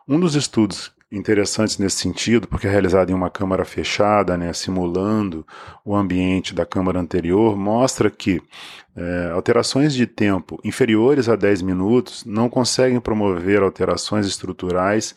Um 0.09 0.19
dos 0.19 0.35
estudos 0.35 0.92
interessantes 1.11 1.76
nesse 1.76 1.97
sentido, 1.99 2.49
porque 2.49 2.66
é 2.66 2.71
realizado 2.71 3.11
em 3.11 3.14
uma 3.14 3.28
câmara 3.28 3.64
fechada, 3.64 4.37
né, 4.37 4.52
simulando 4.52 5.47
o 5.85 5.95
ambiente 5.95 6.54
da 6.54 6.64
câmara 6.64 6.99
anterior, 6.99 7.57
mostra 7.57 8.11
que 8.11 8.40
é, 8.97 9.31
alterações 9.33 9.92
de 9.92 10.07
tempo 10.07 10.59
inferiores 10.64 11.28
a 11.28 11.37
10 11.37 11.62
minutos 11.62 12.25
não 12.25 12.49
conseguem 12.49 13.00
promover 13.00 13.62
alterações 13.62 14.26
estruturais 14.26 15.14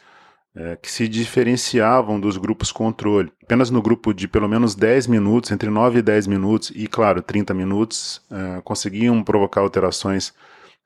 é, 0.55 0.77
que 0.81 0.89
se 0.89 1.07
diferenciavam 1.07 2.19
dos 2.19 2.37
grupos 2.37 2.71
controle. 2.71 3.31
Apenas 3.43 3.69
no 3.69 3.81
grupo 3.81 4.13
de 4.13 4.27
pelo 4.27 4.47
menos 4.47 4.73
10 4.73 5.07
minutos, 5.07 5.51
entre 5.51 5.69
9 5.69 5.99
e 5.99 6.01
10 6.01 6.27
minutos, 6.27 6.71
e 6.73 6.87
claro, 6.87 7.21
30 7.21 7.53
minutos, 7.53 8.21
é, 8.31 8.61
conseguiam 8.61 9.21
provocar 9.21 9.61
alterações 9.61 10.33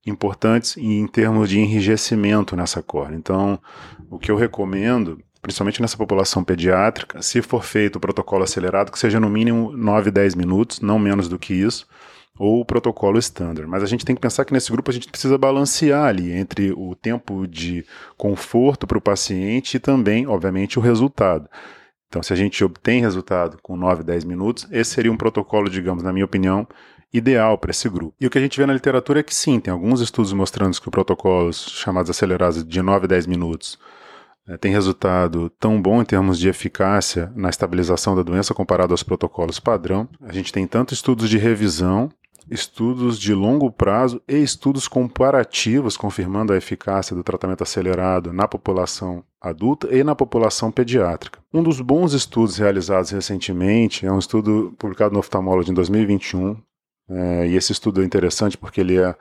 importantes 0.06 0.76
em 0.78 1.06
termos 1.08 1.50
de 1.50 1.60
enrijecimento 1.60 2.56
nessa 2.56 2.82
córnea. 2.82 3.18
Então, 3.18 3.60
o 4.10 4.18
que 4.18 4.32
eu 4.32 4.36
recomendo, 4.36 5.20
principalmente 5.42 5.82
nessa 5.82 5.98
população 5.98 6.44
pediátrica, 6.44 7.22
se 7.22 7.42
for 7.42 7.64
feito 7.64 7.98
o 7.98 8.00
protocolo 8.00 8.44
acelerado, 8.44 8.92
que 8.92 9.00
seja 9.00 9.20
no 9.20 9.30
mínimo 9.30 9.72
9, 9.76 10.10
10 10.10 10.36
minutos, 10.36 10.82
não 10.82 10.98
menos 10.98 11.30
do 11.30 11.38
que 11.38 11.54
isso, 11.54 11.88
ou 12.40 12.62
o 12.62 12.66
protocolo 12.66 13.20
standard. 13.20 13.70
Mas 13.70 13.84
a 13.84 13.86
gente 13.86 14.06
tem 14.06 14.16
que 14.16 14.22
pensar 14.22 14.46
que 14.46 14.54
nesse 14.54 14.72
grupo 14.72 14.90
a 14.90 14.94
gente 14.94 15.10
precisa 15.10 15.38
balancear 15.38 16.06
ali 16.06 16.32
entre 16.32 16.72
o 16.72 16.96
tempo 16.96 17.46
de 17.46 17.86
conforto 18.18 18.88
para 18.88 18.98
o 18.98 19.02
paciente 19.02 19.76
e 19.76 19.80
também, 19.80 20.26
obviamente, 20.26 20.80
o 20.80 20.82
resultado. 20.82 21.50
Então, 22.08 22.24
se 22.24 22.32
a 22.32 22.36
gente 22.36 22.64
obtém 22.64 23.02
resultado 23.02 23.60
com 23.62 23.76
9, 23.76 24.04
10 24.04 24.24
minutos, 24.24 24.66
esse 24.72 24.92
seria 24.92 25.12
um 25.12 25.18
protocolo, 25.18 25.70
digamos, 25.70 26.02
na 26.02 26.14
minha 26.14 26.26
opinião, 26.26 26.66
ideal 27.14 27.58
para 27.58 27.72
esse 27.72 27.90
grupo. 27.90 28.16
E 28.20 28.26
o 28.26 28.30
que 28.30 28.38
a 28.38 28.42
gente 28.42 28.58
vê 28.58 28.66
na 28.66 28.74
literatura 28.74 29.20
é 29.20 29.24
que 29.24 29.36
sim, 29.36 29.60
tem 29.60 29.72
alguns 29.72 30.00
estudos 30.00 30.32
mostrando 30.32 30.80
que 30.80 30.90
protocolos 30.90 31.70
chamados 31.70 32.10
acelerados 32.10 32.64
de 32.64 32.82
9 32.82 33.06
a 33.06 33.08
10 33.08 33.28
minutos 33.28 33.78
é, 34.48 34.58
tem 34.58 34.72
resultado 34.72 35.50
tão 35.60 35.80
bom 35.80 36.02
em 36.02 36.06
termos 36.06 36.40
de 36.40 36.50
eficácia 36.50 37.32
na 37.36 37.50
estabilização 37.50 38.16
da 38.16 38.24
doença 38.24 38.54
comparado 38.54 38.94
aos 38.94 39.04
protocolos 39.04 39.60
padrão. 39.60 40.08
A 40.22 40.32
gente 40.32 40.52
tem 40.52 40.66
tanto 40.66 40.94
estudos 40.94 41.30
de 41.30 41.38
revisão 41.38 42.10
estudos 42.50 43.20
de 43.20 43.34
longo 43.34 43.72
prazo 43.72 44.22
e 44.28 44.38
estudos 44.38 44.88
comparativos 44.88 45.96
confirmando 45.96 46.54
a 46.54 46.58
eficácia 46.58 47.16
do 47.16 47.24
tratamento 47.24 47.64
acelerado 47.64 48.34
na 48.34 48.48
população 48.48 49.24
adulta 49.42 49.88
e 49.96 50.04
na 50.04 50.16
população 50.16 50.72
pediátrica. 50.72 51.40
Um 51.54 51.64
dos 51.64 51.80
bons 51.80 52.14
estudos 52.14 52.58
realizados 52.58 53.12
recentemente 53.12 54.06
é 54.06 54.12
um 54.12 54.20
estudo 54.20 54.74
publicado 54.78 55.14
no 55.14 55.20
Ophthalmology 55.20 55.72
em 55.72 55.74
2021, 55.74 56.58
é, 57.10 57.48
e 57.48 57.56
esse 57.56 57.72
estudo 57.72 58.02
é 58.02 58.06
interessante 58.06 58.58
porque 58.58 58.82
ele 58.82 58.98
é 58.98 59.16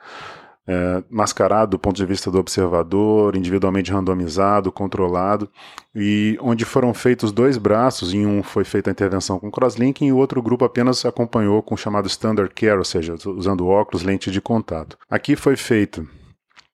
é, 0.67 1.03
mascarado 1.09 1.71
do 1.71 1.79
ponto 1.79 1.95
de 1.95 2.05
vista 2.05 2.29
do 2.29 2.37
observador, 2.37 3.35
individualmente 3.35 3.91
randomizado, 3.91 4.71
controlado, 4.71 5.49
e 5.95 6.37
onde 6.41 6.65
foram 6.65 6.93
feitos 6.93 7.31
dois 7.31 7.57
braços, 7.57 8.13
em 8.13 8.25
um 8.25 8.43
foi 8.43 8.63
feita 8.63 8.89
a 8.89 8.93
intervenção 8.93 9.39
com 9.39 9.49
crosslinking 9.49 10.07
e 10.07 10.11
o 10.11 10.17
outro 10.17 10.41
grupo 10.41 10.63
apenas 10.63 11.03
acompanhou 11.05 11.63
com 11.63 11.75
o 11.75 11.77
chamado 11.77 12.07
standard 12.07 12.53
care, 12.53 12.77
ou 12.77 12.85
seja, 12.85 13.15
usando 13.25 13.67
óculos, 13.67 14.03
lente 14.03 14.29
de 14.29 14.39
contato. 14.39 14.97
Aqui 15.09 15.35
foi 15.35 15.55
feito 15.55 16.07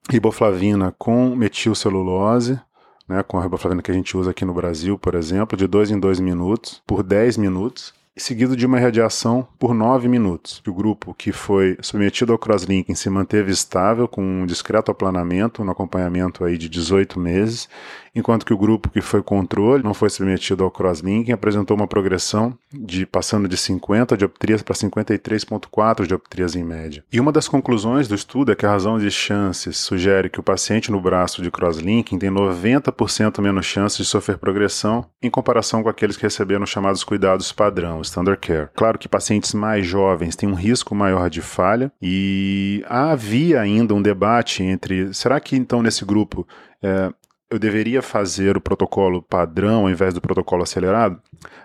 riboflavina 0.09 0.93
com 0.97 1.35
metilcelulose, 1.35 2.59
né, 3.07 3.23
com 3.23 3.37
a 3.37 3.43
riboflavina 3.43 3.81
que 3.81 3.91
a 3.91 3.93
gente 3.93 4.17
usa 4.17 4.31
aqui 4.31 4.43
no 4.43 4.53
Brasil, 4.53 4.97
por 4.97 5.15
exemplo, 5.15 5.57
de 5.57 5.67
2 5.67 5.91
em 5.91 5.99
2 5.99 6.19
minutos, 6.19 6.81
por 6.85 7.03
10 7.03 7.37
minutos, 7.37 7.93
seguido 8.17 8.55
de 8.55 8.65
uma 8.65 8.79
radiação 8.79 9.45
por 9.59 9.73
9 9.73 10.07
minutos. 10.07 10.61
O 10.65 10.73
grupo 10.73 11.13
que 11.13 11.31
foi 11.33 11.77
submetido 11.81 12.31
ao 12.31 12.39
crosslinking 12.39 12.95
se 12.95 13.09
manteve 13.09 13.51
estável 13.51 14.07
com 14.07 14.23
um 14.23 14.45
discreto 14.45 14.89
aplanamento 14.89 15.63
no 15.63 15.71
acompanhamento 15.71 16.45
aí 16.45 16.57
de 16.57 16.69
18 16.69 17.19
meses, 17.19 17.67
enquanto 18.15 18.45
que 18.45 18.53
o 18.53 18.57
grupo 18.57 18.89
que 18.89 19.01
foi 19.01 19.21
controle 19.21 19.83
não 19.83 19.93
foi 19.93 20.09
submetido 20.09 20.63
ao 20.63 20.71
crosslinking 20.71 21.33
apresentou 21.33 21.75
uma 21.75 21.87
progressão 21.87 22.57
de 22.73 23.05
passando 23.05 23.47
de 23.47 23.57
50 23.57 24.15
dioptrias 24.15 24.61
para 24.61 24.73
53.4 24.73 26.07
dioptrias 26.07 26.55
em 26.55 26.63
média. 26.63 27.03
E 27.11 27.19
uma 27.19 27.31
das 27.31 27.47
conclusões 27.47 28.07
do 28.07 28.15
estudo 28.15 28.51
é 28.51 28.55
que 28.55 28.65
a 28.65 28.69
razão 28.69 28.97
de 28.97 29.11
chances 29.11 29.77
sugere 29.77 30.29
que 30.29 30.39
o 30.39 30.43
paciente 30.43 30.91
no 30.91 31.01
braço 31.01 31.41
de 31.41 31.51
crosslinking 31.51 32.17
tem 32.17 32.29
90% 32.29 33.41
menos 33.41 33.65
chances 33.65 33.97
de 33.97 34.05
sofrer 34.05 34.37
progressão 34.37 35.05
em 35.21 35.29
comparação 35.29 35.83
com 35.83 35.89
aqueles 35.89 36.15
que 36.15 36.23
receberam 36.23 36.63
os 36.63 36.69
chamados 36.69 37.03
cuidados 37.03 37.51
padrão, 37.51 38.01
standard 38.01 38.39
care. 38.39 38.69
Claro 38.75 38.97
que 38.97 39.09
pacientes 39.09 39.53
mais 39.53 39.85
jovens 39.85 40.35
têm 40.35 40.47
um 40.47 40.53
risco 40.53 40.95
maior 40.95 41.29
de 41.29 41.41
falha 41.41 41.91
e 42.01 42.83
havia 42.87 43.61
ainda 43.61 43.93
um 43.93 44.01
debate 44.01 44.63
entre 44.63 45.13
será 45.13 45.39
que 45.39 45.55
então 45.55 45.81
nesse 45.81 46.05
grupo 46.05 46.47
é, 46.81 47.11
eu 47.49 47.59
deveria 47.59 48.01
fazer 48.01 48.57
o 48.57 48.61
protocolo 48.61 49.21
padrão 49.21 49.83
ao 49.83 49.89
invés 49.89 50.13
do 50.13 50.21
protocolo 50.21 50.63
acelerado? 50.63 51.21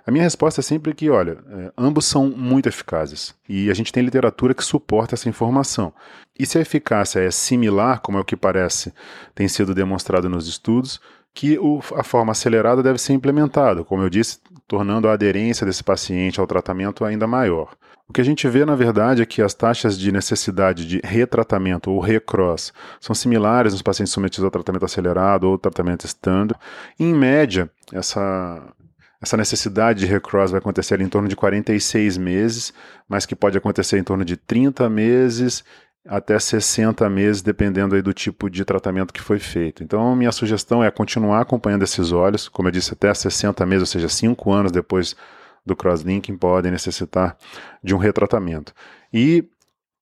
A 0.07 0.11
minha 0.11 0.25
resposta 0.25 0.61
é 0.61 0.63
sempre 0.63 0.95
que, 0.95 1.09
olha, 1.09 1.39
é, 1.49 1.73
ambos 1.77 2.05
são 2.05 2.29
muito 2.29 2.69
eficazes 2.69 3.35
e 3.49 3.71
a 3.71 3.75
gente 3.75 3.93
tem 3.93 4.03
literatura 4.03 4.55
que 4.55 4.65
suporta 4.65 5.15
essa 5.15 5.29
informação. 5.29 5.93
E 6.39 6.47
se 6.47 6.59
a 6.59 6.61
eficácia 6.61 7.21
é 7.21 7.31
similar, 7.31 8.01
como 8.01 8.19
é 8.19 8.21
o 8.21 8.25
que 8.25 8.37
parece 8.37 8.93
tem 9.35 9.49
sido 9.49 9.75
demonstrado 9.75 10.29
nos 10.29 10.47
estudos, 10.49 11.01
que 11.35 11.59
o, 11.59 11.81
a 11.95 12.03
forma 12.03 12.33
acelerada 12.33 12.83
deve 12.83 12.99
ser 12.99 13.13
implementada, 13.13 13.85
como 13.85 14.03
eu 14.03 14.11
disse, 14.11 14.39
tornando 14.67 15.09
a 15.09 15.13
aderência 15.13 15.67
desse 15.67 15.83
paciente 15.83 16.41
ao 16.41 16.47
tratamento 16.47 17.05
ainda 17.05 17.27
maior. 17.27 17.75
O 18.11 18.13
que 18.13 18.21
a 18.21 18.25
gente 18.25 18.49
vê, 18.49 18.65
na 18.65 18.75
verdade, 18.75 19.23
é 19.23 19.25
que 19.25 19.41
as 19.41 19.55
taxas 19.55 19.97
de 19.97 20.11
necessidade 20.11 20.85
de 20.85 21.01
retratamento 21.05 21.93
ou 21.93 22.01
recross 22.01 22.73
são 23.01 23.15
similares 23.15 23.73
nos 23.73 23.83
pacientes 23.83 24.13
submetidos 24.13 24.45
ao 24.45 24.51
tratamento 24.51 24.85
acelerado 24.85 25.45
ou 25.45 25.57
tratamento 25.57 26.07
standard. 26.07 26.59
Em 26.99 27.15
média, 27.15 27.71
essa, 27.93 28.75
essa 29.23 29.37
necessidade 29.37 30.01
de 30.01 30.07
recross 30.07 30.51
vai 30.51 30.59
acontecer 30.59 31.01
em 31.01 31.07
torno 31.07 31.29
de 31.29 31.37
46 31.37 32.19
meses, 32.19 32.75
mas 33.09 33.25
que 33.25 33.37
pode 33.37 33.57
acontecer 33.57 33.97
em 33.97 34.03
torno 34.03 34.25
de 34.25 34.37
30 34.37 34.91
meses 34.91 35.63
até 36.05 36.37
60 36.37 37.09
meses, 37.09 37.43
dependendo 37.43 37.95
aí 37.95 38.03
do 38.03 38.13
tipo 38.13 38.51
de 38.51 38.65
tratamento 38.65 39.15
que 39.15 39.23
foi 39.23 39.39
feito. 39.39 39.85
Então, 39.85 40.17
minha 40.17 40.33
sugestão 40.33 40.83
é 40.83 40.91
continuar 40.91 41.43
acompanhando 41.43 41.85
esses 41.85 42.11
olhos, 42.11 42.49
como 42.49 42.67
eu 42.67 42.73
disse, 42.73 42.93
até 42.93 43.15
60 43.15 43.65
meses, 43.67 43.83
ou 43.83 43.87
seja, 43.87 44.09
5 44.09 44.51
anos 44.51 44.73
depois 44.73 45.15
do 45.65 45.77
crosslinking 45.77 46.37
podem 46.37 46.71
necessitar 46.71 47.37
de 47.83 47.95
um 47.95 47.99
retratamento. 47.99 48.73
E 49.13 49.49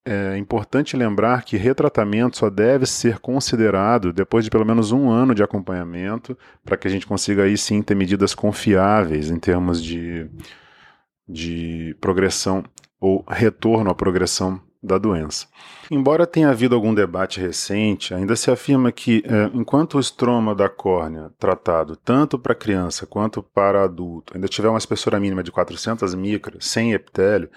é 0.05 0.37
importante 0.37 0.95
lembrar 0.95 1.43
que 1.43 1.57
retratamento 1.57 2.37
só 2.37 2.49
deve 2.49 2.85
ser 2.85 3.19
considerado 3.19 4.11
depois 4.11 4.43
de 4.43 4.49
pelo 4.49 4.65
menos 4.65 4.91
um 4.91 5.09
ano 5.09 5.35
de 5.35 5.43
acompanhamento, 5.43 6.37
para 6.63 6.77
que 6.77 6.87
a 6.87 6.91
gente 6.91 7.05
consiga 7.05 7.43
aí 7.43 7.57
sim 7.57 7.81
ter 7.81 7.95
medidas 7.95 8.33
confiáveis 8.33 9.29
em 9.29 9.37
termos 9.37 9.83
de, 9.83 10.29
de 11.27 11.95
progressão 12.01 12.63
ou 12.99 13.23
retorno 13.27 13.89
à 13.91 13.95
progressão 13.95 14.61
da 14.81 14.97
doença. 14.97 15.45
Embora 15.91 16.25
tenha 16.25 16.49
havido 16.49 16.73
algum 16.73 16.93
debate 16.93 17.39
recente, 17.39 18.13
ainda 18.13 18.35
se 18.35 18.49
afirma 18.49 18.91
que, 18.91 19.23
é, 19.25 19.49
enquanto 19.53 19.95
o 19.95 19.99
estroma 19.99 20.55
da 20.55 20.69
córnea 20.69 21.31
tratado 21.37 21.95
tanto 21.95 22.39
para 22.39 22.55
criança 22.55 23.05
quanto 23.05 23.43
para 23.43 23.83
adulto 23.83 24.33
ainda 24.33 24.47
tiver 24.47 24.69
uma 24.69 24.77
espessura 24.77 25.19
mínima 25.19 25.43
de 25.43 25.51
400 25.51 26.15
micras, 26.15 26.65
sem 26.65 26.93
epitélio, 26.93 27.49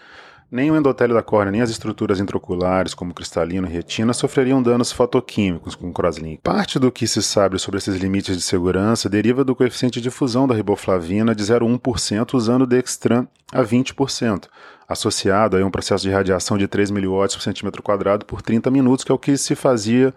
nem 0.52 0.70
o 0.70 0.76
endotélio 0.76 1.14
da 1.14 1.22
córnea, 1.22 1.50
nem 1.50 1.62
as 1.62 1.70
estruturas 1.70 2.20
intraoculares, 2.20 2.92
como 2.92 3.14
cristalino 3.14 3.66
e 3.66 3.70
retina, 3.70 4.12
sofreriam 4.12 4.62
danos 4.62 4.92
fotoquímicos 4.92 5.74
com 5.74 5.90
crosslink. 5.90 6.42
Parte 6.42 6.78
do 6.78 6.92
que 6.92 7.06
se 7.06 7.22
sabe 7.22 7.58
sobre 7.58 7.78
esses 7.78 7.96
limites 7.96 8.36
de 8.36 8.42
segurança 8.42 9.08
deriva 9.08 9.42
do 9.42 9.56
coeficiente 9.56 9.98
de 9.98 10.10
fusão 10.10 10.46
da 10.46 10.54
riboflavina 10.54 11.34
de 11.34 11.42
0,1% 11.42 12.34
usando 12.34 12.66
Dextran 12.66 13.26
a 13.50 13.62
20%, 13.62 14.44
associado 14.88 15.56
a 15.56 15.64
um 15.64 15.70
processo 15.70 16.04
de 16.04 16.10
radiação 16.10 16.58
de 16.58 16.66
3 16.66 16.90
mW 16.90 17.18
por 17.18 17.42
centímetro 17.42 17.82
quadrado 17.82 18.24
por 18.24 18.42
30 18.42 18.70
minutos, 18.70 19.04
que 19.04 19.12
é 19.12 19.14
o 19.14 19.18
que 19.18 19.36
se 19.36 19.54
fazia 19.54 20.14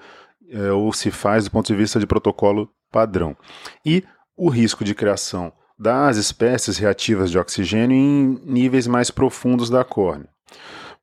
é, 0.49 0.71
ou 0.71 0.91
se 0.93 1.11
faz 1.11 1.45
do 1.45 1.51
ponto 1.51 1.67
de 1.67 1.75
vista 1.75 1.99
de 1.99 2.07
protocolo 2.07 2.69
padrão. 2.91 3.35
E 3.85 4.03
o 4.37 4.49
risco 4.49 4.83
de 4.83 4.93
criação 4.93 5.51
das 5.77 6.17
espécies 6.17 6.77
reativas 6.77 7.29
de 7.29 7.37
oxigênio 7.37 7.95
em 7.95 8.39
níveis 8.45 8.87
mais 8.87 9.11
profundos 9.11 9.69
da 9.69 9.83
córnea. 9.83 10.29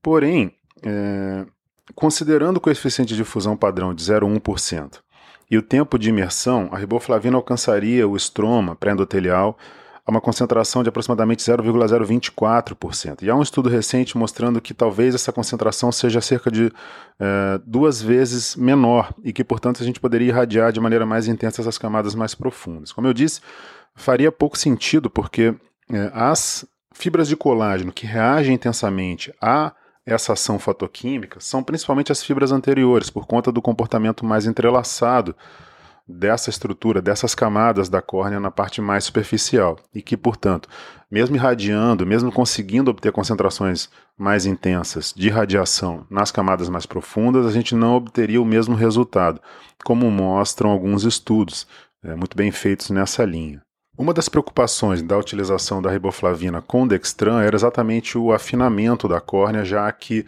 Porém, 0.02 0.54
é, 0.82 1.46
considerando 1.94 2.56
o 2.56 2.60
coeficiente 2.60 3.14
de 3.14 3.24
fusão 3.24 3.56
padrão 3.56 3.94
de 3.94 4.02
0,1% 4.02 5.00
e 5.50 5.58
o 5.58 5.62
tempo 5.62 5.98
de 5.98 6.08
imersão, 6.08 6.70
a 6.72 6.78
riboflavina 6.78 7.36
alcançaria 7.36 8.08
o 8.08 8.16
estroma 8.16 8.74
pré-endotelial 8.74 9.58
a 10.04 10.10
uma 10.10 10.20
concentração 10.20 10.82
de 10.82 10.88
aproximadamente 10.88 11.42
0,024%. 11.44 13.22
E 13.22 13.30
há 13.30 13.36
um 13.36 13.42
estudo 13.42 13.68
recente 13.68 14.18
mostrando 14.18 14.60
que 14.60 14.74
talvez 14.74 15.14
essa 15.14 15.32
concentração 15.32 15.92
seja 15.92 16.20
cerca 16.20 16.50
de 16.50 16.72
é, 17.20 17.60
duas 17.64 18.02
vezes 18.02 18.56
menor 18.56 19.14
e 19.22 19.32
que, 19.32 19.44
portanto, 19.44 19.82
a 19.82 19.86
gente 19.86 20.00
poderia 20.00 20.28
irradiar 20.28 20.72
de 20.72 20.80
maneira 20.80 21.06
mais 21.06 21.28
intensa 21.28 21.60
essas 21.60 21.78
camadas 21.78 22.14
mais 22.14 22.34
profundas. 22.34 22.90
Como 22.90 23.06
eu 23.06 23.12
disse, 23.12 23.40
faria 23.94 24.32
pouco 24.32 24.58
sentido, 24.58 25.08
porque 25.08 25.54
é, 25.92 26.10
as 26.12 26.64
fibras 26.92 27.28
de 27.28 27.36
colágeno 27.36 27.92
que 27.92 28.06
reagem 28.06 28.54
intensamente 28.54 29.32
a 29.40 29.72
essa 30.04 30.32
ação 30.32 30.58
fotoquímica 30.58 31.38
são 31.40 31.62
principalmente 31.62 32.10
as 32.10 32.24
fibras 32.24 32.50
anteriores, 32.50 33.08
por 33.08 33.24
conta 33.24 33.52
do 33.52 33.62
comportamento 33.62 34.24
mais 34.24 34.46
entrelaçado 34.46 35.34
dessa 36.12 36.50
estrutura, 36.50 37.00
dessas 37.00 37.34
camadas 37.34 37.88
da 37.88 38.02
córnea 38.02 38.38
na 38.38 38.50
parte 38.50 38.80
mais 38.80 39.04
superficial 39.04 39.78
e 39.94 40.02
que, 40.02 40.16
portanto, 40.16 40.68
mesmo 41.10 41.36
irradiando, 41.36 42.06
mesmo 42.06 42.30
conseguindo 42.30 42.90
obter 42.90 43.12
concentrações 43.12 43.88
mais 44.16 44.46
intensas 44.46 45.12
de 45.16 45.28
radiação 45.28 46.06
nas 46.08 46.30
camadas 46.30 46.68
mais 46.68 46.86
profundas, 46.86 47.46
a 47.46 47.50
gente 47.50 47.74
não 47.74 47.96
obteria 47.96 48.40
o 48.40 48.46
mesmo 48.46 48.74
resultado, 48.74 49.40
como 49.84 50.10
mostram 50.10 50.70
alguns 50.70 51.04
estudos 51.04 51.66
é, 52.04 52.14
muito 52.14 52.36
bem 52.36 52.50
feitos 52.50 52.90
nessa 52.90 53.24
linha. 53.24 53.60
Uma 53.96 54.14
das 54.14 54.28
preocupações 54.28 55.02
da 55.02 55.18
utilização 55.18 55.82
da 55.82 55.90
riboflavina 55.90 56.62
com 56.62 56.86
dextran 56.86 57.42
era 57.42 57.54
exatamente 57.54 58.16
o 58.16 58.32
afinamento 58.32 59.06
da 59.06 59.20
córnea, 59.20 59.64
já 59.64 59.92
que 59.92 60.24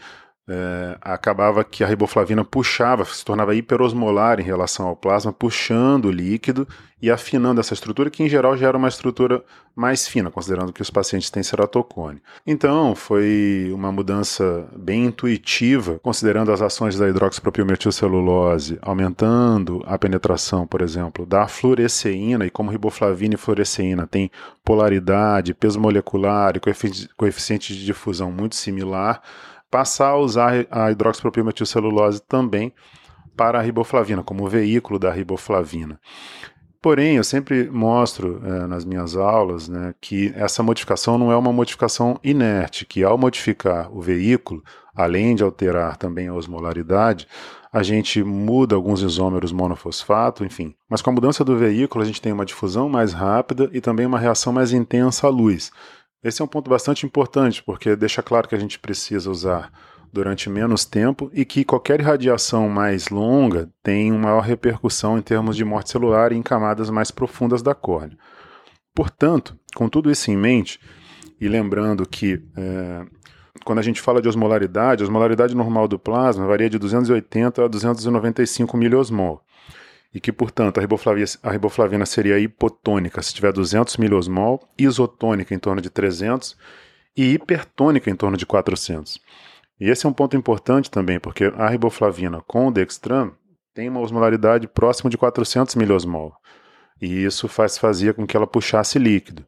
é, 0.47 0.99
acabava 1.01 1.65
que 1.65 1.83
a 1.83 1.87
riboflavina 1.87 2.45
puxava, 2.45 3.05
se 3.05 3.25
tornava 3.25 3.55
hiperosmolar 3.55 4.41
em 4.41 4.45
relação 4.45 4.87
ao 4.87 4.97
plasma, 4.97 5.33
puxando 5.33 6.07
o 6.07 6.11
líquido 6.11 6.69
e 7.01 7.11
afinando 7.11 7.61
essa 7.61 7.75
estrutura, 7.75 8.11
que 8.11 8.23
em 8.23 8.29
geral 8.29 8.57
gera 8.57 8.79
uma 8.79 8.89
estrutura 8.89 9.43
mais 9.75 10.07
fina, 10.07 10.31
considerando 10.31 10.73
que 10.73 10.81
os 10.81 10.91
pacientes 10.91 11.29
têm 11.29 11.43
ceratocone. 11.43 12.23
Então, 12.47 12.95
foi 12.95 13.71
uma 13.75 13.91
mudança 13.91 14.67
bem 14.77 15.07
intuitiva, 15.07 15.99
considerando 16.03 16.53
as 16.53 16.63
ações 16.63 16.99
da 16.99 17.09
hidroxipropilmetilcelulose, 17.09 18.79
aumentando 18.81 19.83
a 19.87 19.99
penetração, 19.99 20.67
por 20.67 20.81
exemplo, 20.81 21.27
da 21.27 21.47
fluoresceína, 21.47 22.47
e 22.47 22.51
como 22.51 22.71
riboflavina 22.71 23.35
e 23.35 23.39
fluoresceína 23.39 24.07
têm 24.07 24.31
polaridade, 24.65 25.53
peso 25.53 25.81
molecular 25.81 26.55
e 26.57 26.61
coeficiente 27.17 27.75
de 27.75 27.85
difusão 27.85 28.31
muito 28.31 28.57
similar, 28.57 29.21
passar 29.75 30.11
a 30.11 30.17
usar 30.17 30.67
a 30.71 30.93
hidroxipropilmetilcelulose 30.93 32.23
também 32.23 32.73
para 33.37 33.59
a 33.59 33.63
riboflavina, 33.63 34.23
como 34.23 34.49
veículo 34.49 35.01
da 35.01 35.11
riboflavina. 35.11 35.99
Porém, 36.81 37.17
eu 37.17 37.25
sempre 37.25 37.69
mostro 37.69 38.41
é, 38.45 38.69
nas 38.69 38.85
minhas 38.85 39.17
aulas 39.17 39.69
né, 39.69 39.93
que 40.01 40.33
essa 40.37 40.63
modificação 40.63 41.19
não 41.19 41.33
é 41.33 41.37
uma 41.37 41.53
modificação 41.53 42.21
inerte, 42.23 42.87
que 42.87 43.03
ao 43.03 43.19
modificar 43.19 43.91
o 43.91 44.01
veículo, 44.01 44.63
além 44.95 45.35
de 45.35 45.43
alterar 45.43 45.97
também 45.97 46.29
a 46.29 46.35
osmolaridade, 46.35 47.27
a 47.73 47.83
gente 47.83 48.23
muda 48.23 48.77
alguns 48.77 49.03
isômeros 49.03 49.51
monofosfato, 49.51 50.45
enfim. 50.45 50.73
Mas 50.89 51.03
com 51.03 51.11
a 51.11 51.13
mudança 51.13 51.45
do 51.45 51.57
veículo, 51.57 52.05
a 52.05 52.07
gente 52.07 52.23
tem 52.23 52.33
uma 52.33 52.47
difusão 52.47 52.89
mais 52.89 53.13
rápida 53.13 53.69
e 53.73 53.81
também 53.81 54.07
uma 54.07 54.21
reação 54.21 54.53
mais 54.53 54.73
intensa 54.73 55.27
à 55.27 55.31
luz. 55.31 55.73
Esse 56.25 56.41
é 56.41 56.45
um 56.45 56.49
ponto 56.49 56.71
bastante 56.71 57.05
importante, 57.05 57.63
porque 57.63 57.95
deixa 57.95 58.23
claro 58.23 58.49
que 58.49 58.55
a 58.55 58.59
gente 58.59 58.79
precisa 58.79 59.31
usar 59.31 59.71
durante 60.11 60.49
menos 60.49 60.87
tempo 60.87 61.31
e 61.35 61.45
que 61.45 61.67
qualquer 61.67 62.01
irradiação 62.01 62.67
mais 62.67 63.11
longa 63.11 63.69
tem 63.83 64.11
uma 64.11 64.21
maior 64.21 64.41
repercussão 64.41 65.19
em 65.19 65.23
termos 65.23 65.55
de 65.55 65.67
morte 65.67 65.91
celular 65.91 66.33
e 66.33 66.37
em 66.37 66.43
camadas 66.43 66.89
mais 66.89 67.11
profundas 67.11 67.61
da 67.61 67.75
córnea. 67.75 68.17
Portanto, 68.95 69.55
com 69.75 69.87
tudo 69.87 70.11
isso 70.11 70.31
em 70.31 70.37
mente, 70.37 70.81
e 71.39 71.47
lembrando 71.47 72.09
que 72.09 72.43
é, 72.57 73.05
quando 73.63 73.81
a 73.81 73.83
gente 73.83 74.01
fala 74.01 74.23
de 74.23 74.29
osmolaridade, 74.29 75.03
a 75.03 75.05
osmolaridade 75.05 75.55
normal 75.55 75.87
do 75.87 75.99
plasma 75.99 76.47
varia 76.47 76.71
de 76.71 76.79
280 76.79 77.67
a 77.67 77.69
295 77.69 78.77
miliosmol 78.79 79.43
e 80.15 80.21
que, 80.21 80.33
portanto, 80.33 80.79
a 80.79 80.81
riboflavina, 80.81 81.27
a 81.43 81.51
riboflavina 81.51 82.07
seria 82.07 82.39
hipotônica 82.39 83.21
se 83.21 83.35
tiver 83.35 83.53
200 83.53 83.97
miliosmol, 83.97 84.61
isotônica 84.79 85.53
em 85.53 85.59
torno 85.59 85.83
de 85.83 85.91
300 85.91 86.57
e 87.17 87.33
hipertônica 87.33 88.09
em 88.09 88.15
torno 88.15 88.37
de 88.37 88.47
400. 88.47 89.21
E 89.81 89.91
esse 89.91 90.07
é 90.07 90.09
um 90.09 90.13
ponto 90.13 90.37
importante 90.37 90.89
também, 90.89 91.19
porque 91.19 91.53
a 91.57 91.69
riboflavina 91.69 92.41
com 92.47 92.69
o 92.69 92.71
dextran 92.71 93.33
tem 93.75 93.89
uma 93.89 94.01
osmolaridade 94.01 94.69
próxima 94.69 95.11
de 95.11 95.19
400 95.19 95.75
miliosmol, 95.75 96.33
e 97.03 97.25
isso 97.25 97.49
faz, 97.49 97.77
fazia 97.77 98.15
com 98.15 98.25
que 98.25 98.37
ela 98.37 98.47
puxasse 98.47 99.01
líquido. 99.01 99.45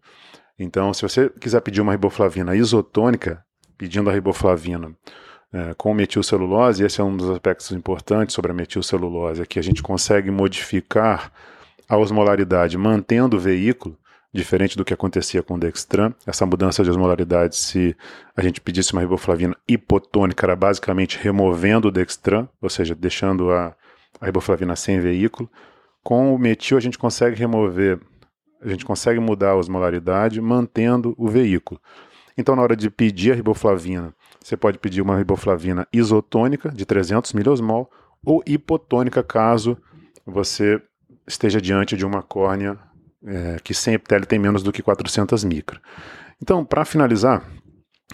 Então, 0.58 0.92
se 0.92 1.02
você 1.02 1.28
quiser 1.28 1.60
pedir 1.60 1.80
uma 1.80 1.92
riboflavina 1.92 2.56
isotônica, 2.56 3.40
pedindo 3.78 4.10
a 4.10 4.12
riboflavina 4.12 4.96
é, 5.52 5.74
com 5.74 5.94
metilcelulose, 5.94 6.84
esse 6.84 7.00
é 7.00 7.04
um 7.04 7.16
dos 7.16 7.30
aspectos 7.30 7.70
importantes 7.72 8.34
sobre 8.34 8.50
a 8.50 8.54
metilcelulose, 8.54 9.42
é 9.42 9.46
que 9.46 9.58
a 9.58 9.62
gente 9.62 9.82
consegue 9.82 10.30
modificar 10.30 11.32
a 11.88 11.96
osmolaridade 11.96 12.76
mantendo 12.76 13.36
o 13.36 13.40
veículo, 13.40 13.96
diferente 14.32 14.76
do 14.76 14.84
que 14.84 14.92
acontecia 14.92 15.42
com 15.42 15.54
o 15.54 15.58
Dextran. 15.58 16.12
Essa 16.26 16.44
mudança 16.44 16.84
de 16.84 16.90
osmolaridade, 16.90 17.56
se 17.56 17.96
a 18.36 18.42
gente 18.42 18.60
pedisse 18.60 18.92
uma 18.92 19.00
riboflavina 19.00 19.56
hipotônica, 19.66 20.44
era 20.44 20.54
basicamente 20.54 21.18
removendo 21.18 21.88
o 21.88 21.90
Dextran, 21.90 22.48
ou 22.60 22.68
seja, 22.68 22.94
deixando 22.94 23.50
a, 23.50 23.74
a 24.20 24.26
riboflavina 24.26 24.76
sem 24.76 25.00
veículo. 25.00 25.50
Com 26.02 26.34
o 26.34 26.38
metil, 26.38 26.76
a 26.76 26.80
gente 26.80 26.98
consegue 26.98 27.36
remover, 27.36 27.98
a 28.60 28.68
gente 28.68 28.84
consegue 28.84 29.18
mudar 29.18 29.50
a 29.50 29.56
osmolaridade 29.56 30.40
mantendo 30.40 31.14
o 31.16 31.28
veículo. 31.28 31.80
Então, 32.36 32.54
na 32.54 32.62
hora 32.62 32.76
de 32.76 32.90
pedir 32.90 33.32
a 33.32 33.34
riboflavina, 33.34 34.14
você 34.42 34.56
pode 34.56 34.78
pedir 34.78 35.02
uma 35.02 35.16
riboflavina 35.16 35.86
isotônica 35.92 36.70
de 36.70 36.86
300 36.86 37.32
miliosmol 37.32 37.90
ou 38.24 38.42
hipotônica 38.46 39.22
caso 39.22 39.76
você 40.24 40.80
esteja 41.26 41.60
diante 41.60 41.96
de 41.96 42.04
uma 42.04 42.22
córnea 42.22 42.78
é, 43.24 43.56
que 43.62 43.74
sem 43.74 43.94
epitélio 43.94 44.26
tem 44.26 44.38
menos 44.38 44.62
do 44.62 44.72
que 44.72 44.82
400 44.82 45.42
micra. 45.44 45.80
Então, 46.40 46.64
para 46.64 46.84
finalizar, 46.84 47.44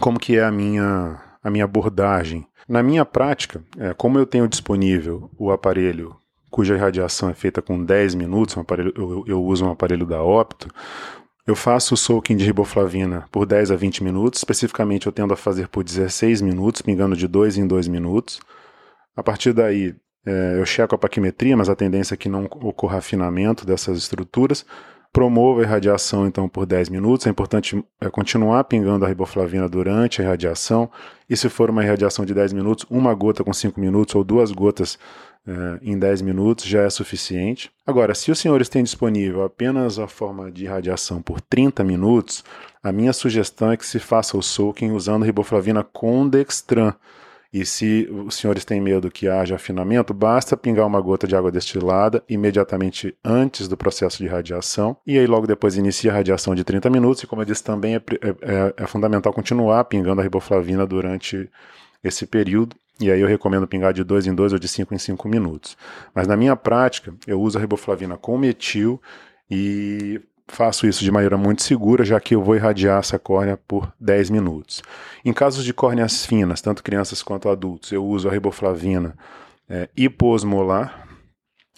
como 0.00 0.18
que 0.18 0.38
é 0.38 0.44
a 0.44 0.50
minha, 0.50 1.20
a 1.42 1.50
minha 1.50 1.64
abordagem? 1.64 2.46
Na 2.68 2.82
minha 2.82 3.04
prática, 3.04 3.62
é, 3.76 3.92
como 3.92 4.18
eu 4.18 4.26
tenho 4.26 4.48
disponível 4.48 5.30
o 5.38 5.50
aparelho 5.50 6.16
cuja 6.50 6.74
irradiação 6.74 7.30
é 7.30 7.34
feita 7.34 7.62
com 7.62 7.82
10 7.82 8.14
minutos, 8.14 8.54
um 8.56 8.60
aparelho, 8.60 8.92
eu, 8.94 9.24
eu 9.26 9.42
uso 9.42 9.64
um 9.64 9.70
aparelho 9.70 10.04
da 10.04 10.22
Opto, 10.22 10.68
eu 11.46 11.56
faço 11.56 11.94
o 11.94 11.96
soaking 11.96 12.36
de 12.36 12.44
riboflavina 12.44 13.28
por 13.32 13.46
10 13.46 13.72
a 13.72 13.76
20 13.76 14.04
minutos, 14.04 14.40
especificamente 14.40 15.06
eu 15.06 15.12
tendo 15.12 15.34
a 15.34 15.36
fazer 15.36 15.68
por 15.68 15.82
16 15.82 16.40
minutos, 16.40 16.82
pingando 16.82 17.16
de 17.16 17.26
2 17.26 17.58
em 17.58 17.66
2 17.66 17.88
minutos. 17.88 18.40
A 19.16 19.22
partir 19.22 19.52
daí, 19.52 19.94
é, 20.24 20.58
eu 20.58 20.64
checo 20.64 20.94
a 20.94 20.98
paquimetria, 20.98 21.56
mas 21.56 21.68
a 21.68 21.74
tendência 21.74 22.14
é 22.14 22.16
que 22.16 22.28
não 22.28 22.44
ocorra 22.44 22.98
afinamento 22.98 23.66
dessas 23.66 23.98
estruturas. 23.98 24.64
Promovo 25.12 25.60
a 25.60 25.64
irradiação 25.64 26.26
então 26.26 26.48
por 26.48 26.64
10 26.64 26.88
minutos. 26.88 27.26
É 27.26 27.30
importante 27.30 27.84
é, 28.00 28.08
continuar 28.08 28.64
pingando 28.64 29.04
a 29.04 29.08
riboflavina 29.08 29.68
durante 29.68 30.20
a 30.20 30.24
irradiação. 30.24 30.90
E 31.28 31.36
se 31.36 31.48
for 31.50 31.68
uma 31.68 31.84
irradiação 31.84 32.24
de 32.24 32.32
10 32.32 32.54
minutos, 32.54 32.86
uma 32.88 33.12
gota 33.12 33.44
com 33.44 33.52
5 33.52 33.78
minutos 33.78 34.14
ou 34.14 34.24
duas 34.24 34.50
gotas 34.50 34.98
é, 35.46 35.78
em 35.82 35.98
10 35.98 36.22
minutos 36.22 36.64
já 36.64 36.82
é 36.82 36.90
suficiente. 36.90 37.70
Agora, 37.86 38.14
se 38.14 38.30
os 38.30 38.38
senhores 38.38 38.68
têm 38.68 38.82
disponível 38.82 39.42
apenas 39.42 39.98
a 39.98 40.08
forma 40.08 40.50
de 40.50 40.66
radiação 40.66 41.20
por 41.20 41.40
30 41.40 41.84
minutos, 41.84 42.42
a 42.82 42.90
minha 42.90 43.12
sugestão 43.12 43.70
é 43.70 43.76
que 43.76 43.86
se 43.86 43.98
faça 43.98 44.36
o 44.36 44.42
soaking 44.42 44.92
usando 44.92 45.24
riboflavina 45.24 45.84
com 45.84 46.26
dextran. 46.26 46.94
E 47.52 47.66
se 47.66 48.08
os 48.10 48.36
senhores 48.36 48.64
têm 48.64 48.80
medo 48.80 49.10
que 49.10 49.28
haja 49.28 49.56
afinamento, 49.56 50.14
basta 50.14 50.56
pingar 50.56 50.86
uma 50.86 51.00
gota 51.00 51.26
de 51.26 51.36
água 51.36 51.52
destilada 51.52 52.24
imediatamente 52.26 53.14
antes 53.22 53.68
do 53.68 53.76
processo 53.76 54.18
de 54.18 54.26
radiação. 54.26 54.96
E 55.06 55.18
aí, 55.18 55.26
logo 55.26 55.46
depois, 55.46 55.76
inicia 55.76 56.10
a 56.10 56.14
radiação 56.14 56.54
de 56.54 56.64
30 56.64 56.88
minutos. 56.88 57.22
E, 57.22 57.26
como 57.26 57.42
eu 57.42 57.46
disse, 57.46 57.62
também 57.62 57.96
é, 57.96 57.98
é, 57.98 58.74
é 58.84 58.86
fundamental 58.86 59.34
continuar 59.34 59.84
pingando 59.84 60.22
a 60.22 60.24
riboflavina 60.24 60.86
durante 60.86 61.50
esse 62.02 62.26
período. 62.26 62.74
E 62.98 63.10
aí 63.10 63.20
eu 63.20 63.26
recomendo 63.26 63.66
pingar 63.66 63.92
de 63.92 64.04
2 64.04 64.26
em 64.28 64.34
2 64.34 64.54
ou 64.54 64.58
de 64.58 64.68
5 64.68 64.94
em 64.94 64.98
5 64.98 65.28
minutos. 65.28 65.76
Mas 66.14 66.26
na 66.26 66.36
minha 66.36 66.56
prática, 66.56 67.12
eu 67.26 67.40
uso 67.40 67.58
a 67.58 67.60
riboflavina 67.60 68.16
com 68.16 68.38
metil 68.38 69.00
e 69.50 70.20
faço 70.52 70.86
isso 70.86 71.02
de 71.02 71.10
maneira 71.10 71.36
muito 71.36 71.62
segura, 71.62 72.04
já 72.04 72.20
que 72.20 72.34
eu 72.34 72.42
vou 72.42 72.54
irradiar 72.54 73.00
essa 73.00 73.18
córnea 73.18 73.56
por 73.56 73.92
10 73.98 74.30
minutos. 74.30 74.82
Em 75.24 75.32
casos 75.32 75.64
de 75.64 75.72
córneas 75.72 76.26
finas, 76.26 76.60
tanto 76.60 76.82
crianças 76.82 77.22
quanto 77.22 77.48
adultos, 77.48 77.90
eu 77.90 78.04
uso 78.04 78.28
a 78.28 78.32
riboflavina 78.32 79.16
é, 79.68 79.88
hiposmolar, 79.96 81.08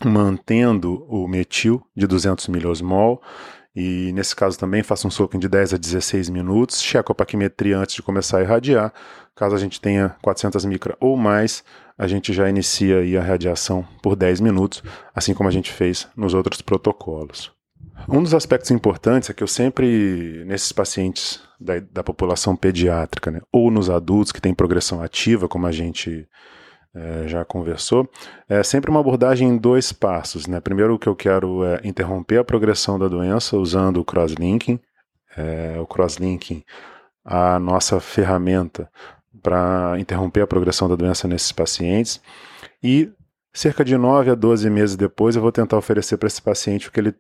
mantendo 0.05 1.07
o 1.09 1.29
metil 1.29 1.81
de 1.97 2.07
200 2.07 2.49
miliosmol 2.49 3.23
e 3.77 4.13
nesse 4.13 4.35
caso 4.35 4.59
também 4.59 4.83
faço 4.83 5.07
um 5.07 5.11
soaking 5.11 5.39
de 5.39 5.49
10 5.49 5.75
a 5.75 5.77
16 5.77 6.29
minutos, 6.29 6.83
checo 6.83 7.13
a 7.13 7.15
paquimetria 7.15 7.79
antes 7.79 7.95
de 7.95 8.03
começar 8.03 8.39
a 8.39 8.43
irradiar. 8.43 8.93
Caso 9.35 9.55
a 9.55 9.59
gente 9.59 9.81
tenha 9.81 10.17
400 10.21 10.65
micra 10.65 10.97
ou 11.01 11.17
mais, 11.17 11.65
a 11.97 12.07
gente 12.09 12.33
já 12.33 12.49
inicia 12.49 13.21
a 13.21 13.23
radiação 13.23 13.87
por 14.03 14.17
10 14.17 14.41
minutos, 14.41 14.83
assim 15.15 15.35
como 15.35 15.49
a 15.49 15.53
gente 15.53 15.73
fez 15.73 16.09
nos 16.17 16.35
outros 16.35 16.61
protocolos. 16.61 17.53
Um 18.09 18.23
dos 18.23 18.35
aspectos 18.35 18.71
importantes 18.71 19.31
é 19.31 19.33
que 19.33 19.43
eu 19.43 19.47
sempre, 19.47 20.45
nesses 20.45 20.73
pacientes 20.73 21.43
da, 21.61 21.81
da 21.81 22.03
população 22.03 22.55
pediátrica, 22.55 23.31
né, 23.31 23.41
ou 23.53 23.71
nos 23.71 23.89
adultos 23.89 24.33
que 24.33 24.41
têm 24.41 24.55
progressão 24.55 25.03
ativa, 25.03 25.49
como 25.49 25.67
a 25.67 25.73
gente 25.73 26.29
é, 26.95 27.27
já 27.27 27.45
conversou, 27.45 28.09
é 28.49 28.63
sempre 28.63 28.91
uma 28.91 29.01
abordagem 29.01 29.49
em 29.49 29.57
dois 29.57 29.93
passos. 29.93 30.47
Né? 30.47 30.61
Primeiro, 30.61 30.95
o 30.95 30.99
que 30.99 31.09
eu 31.09 31.17
quero 31.17 31.65
é 31.65 31.81
interromper 31.85 32.39
a 32.39 32.45
progressão 32.45 32.99
da 32.99 33.09
doença 33.09 33.57
usando 33.57 33.99
o 33.99 34.05
crosslinking. 34.05 34.79
É, 35.37 35.77
o 35.81 35.87
crosslinking, 35.87 36.63
a 37.25 37.59
nossa 37.59 37.99
ferramenta 37.99 38.89
para 39.43 39.97
interromper 39.99 40.43
a 40.43 40.47
progressão 40.47 40.89
da 40.89 40.95
doença 40.95 41.27
nesses 41.27 41.51
pacientes. 41.51 42.21
E 42.83 43.11
Cerca 43.57 43.85
de 43.85 43.97
9 43.97 44.33
a 44.33 44.35
12 44.35 44.69
meses 44.69 44.97
depois, 44.97 45.37
eu 45.37 45.43
vou 45.43 45.53
tentar 45.53 45.77
oferecer 45.77 46.17
para 46.17 46.27
esse 46.27 46.43
paciente 46.43 46.89
o 46.89 46.93
que 46.93 46.99
ele 46.99 47.15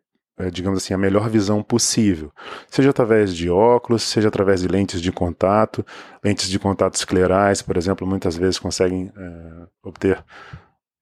digamos 0.53 0.83
assim, 0.83 0.95
a 0.95 0.99
melhor 0.99 1.29
visão 1.29 1.63
possível. 1.63 2.33
Seja 2.69 2.91
através 2.91 3.35
de 3.35 3.49
óculos, 3.49 4.03
seja 4.03 4.29
através 4.29 4.61
de 4.61 4.69
lentes 4.69 5.01
de 5.01 5.13
contato, 5.13 5.85
lentes 6.23 6.49
de 6.49 6.59
contato 6.59 6.95
esclerais, 6.95 7.63
por 7.63 7.77
exemplo, 7.77 8.07
muitas 8.07 8.37
vezes 8.37 8.59
conseguem 8.59 9.13
é, 9.17 9.67
obter 9.83 10.25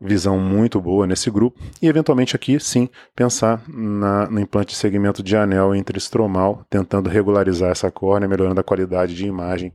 visão 0.03 0.39
muito 0.39 0.81
boa 0.81 1.07
nesse 1.07 1.31
grupo. 1.31 1.59
E, 1.81 1.87
eventualmente, 1.87 2.35
aqui, 2.35 2.59
sim, 2.59 2.89
pensar 3.15 3.63
na, 3.69 4.29
no 4.29 4.41
implante 4.41 4.73
de 4.73 4.77
segmento 4.77 5.23
de 5.23 5.37
anel 5.37 5.75
intraestromal, 5.75 6.67
tentando 6.69 7.09
regularizar 7.09 7.71
essa 7.71 7.91
córnea, 7.91 8.29
melhorando 8.29 8.61
a 8.61 8.65
qualidade 8.65 9.15
de 9.15 9.27
imagem 9.27 9.73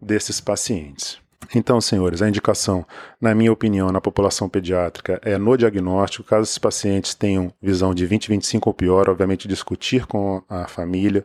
desses 0.00 0.40
pacientes. 0.40 1.18
Então, 1.54 1.80
senhores, 1.80 2.22
a 2.22 2.28
indicação, 2.28 2.86
na 3.20 3.34
minha 3.34 3.52
opinião, 3.52 3.90
na 3.90 4.00
população 4.00 4.48
pediátrica 4.48 5.20
é 5.22 5.36
no 5.36 5.56
diagnóstico, 5.56 6.24
caso 6.24 6.44
esses 6.44 6.58
pacientes 6.58 7.14
tenham 7.14 7.52
visão 7.60 7.92
de 7.92 8.06
20, 8.06 8.28
25 8.28 8.70
ou 8.70 8.74
pior, 8.74 9.08
obviamente 9.08 9.48
discutir 9.48 10.06
com 10.06 10.42
a 10.48 10.68
família 10.68 11.24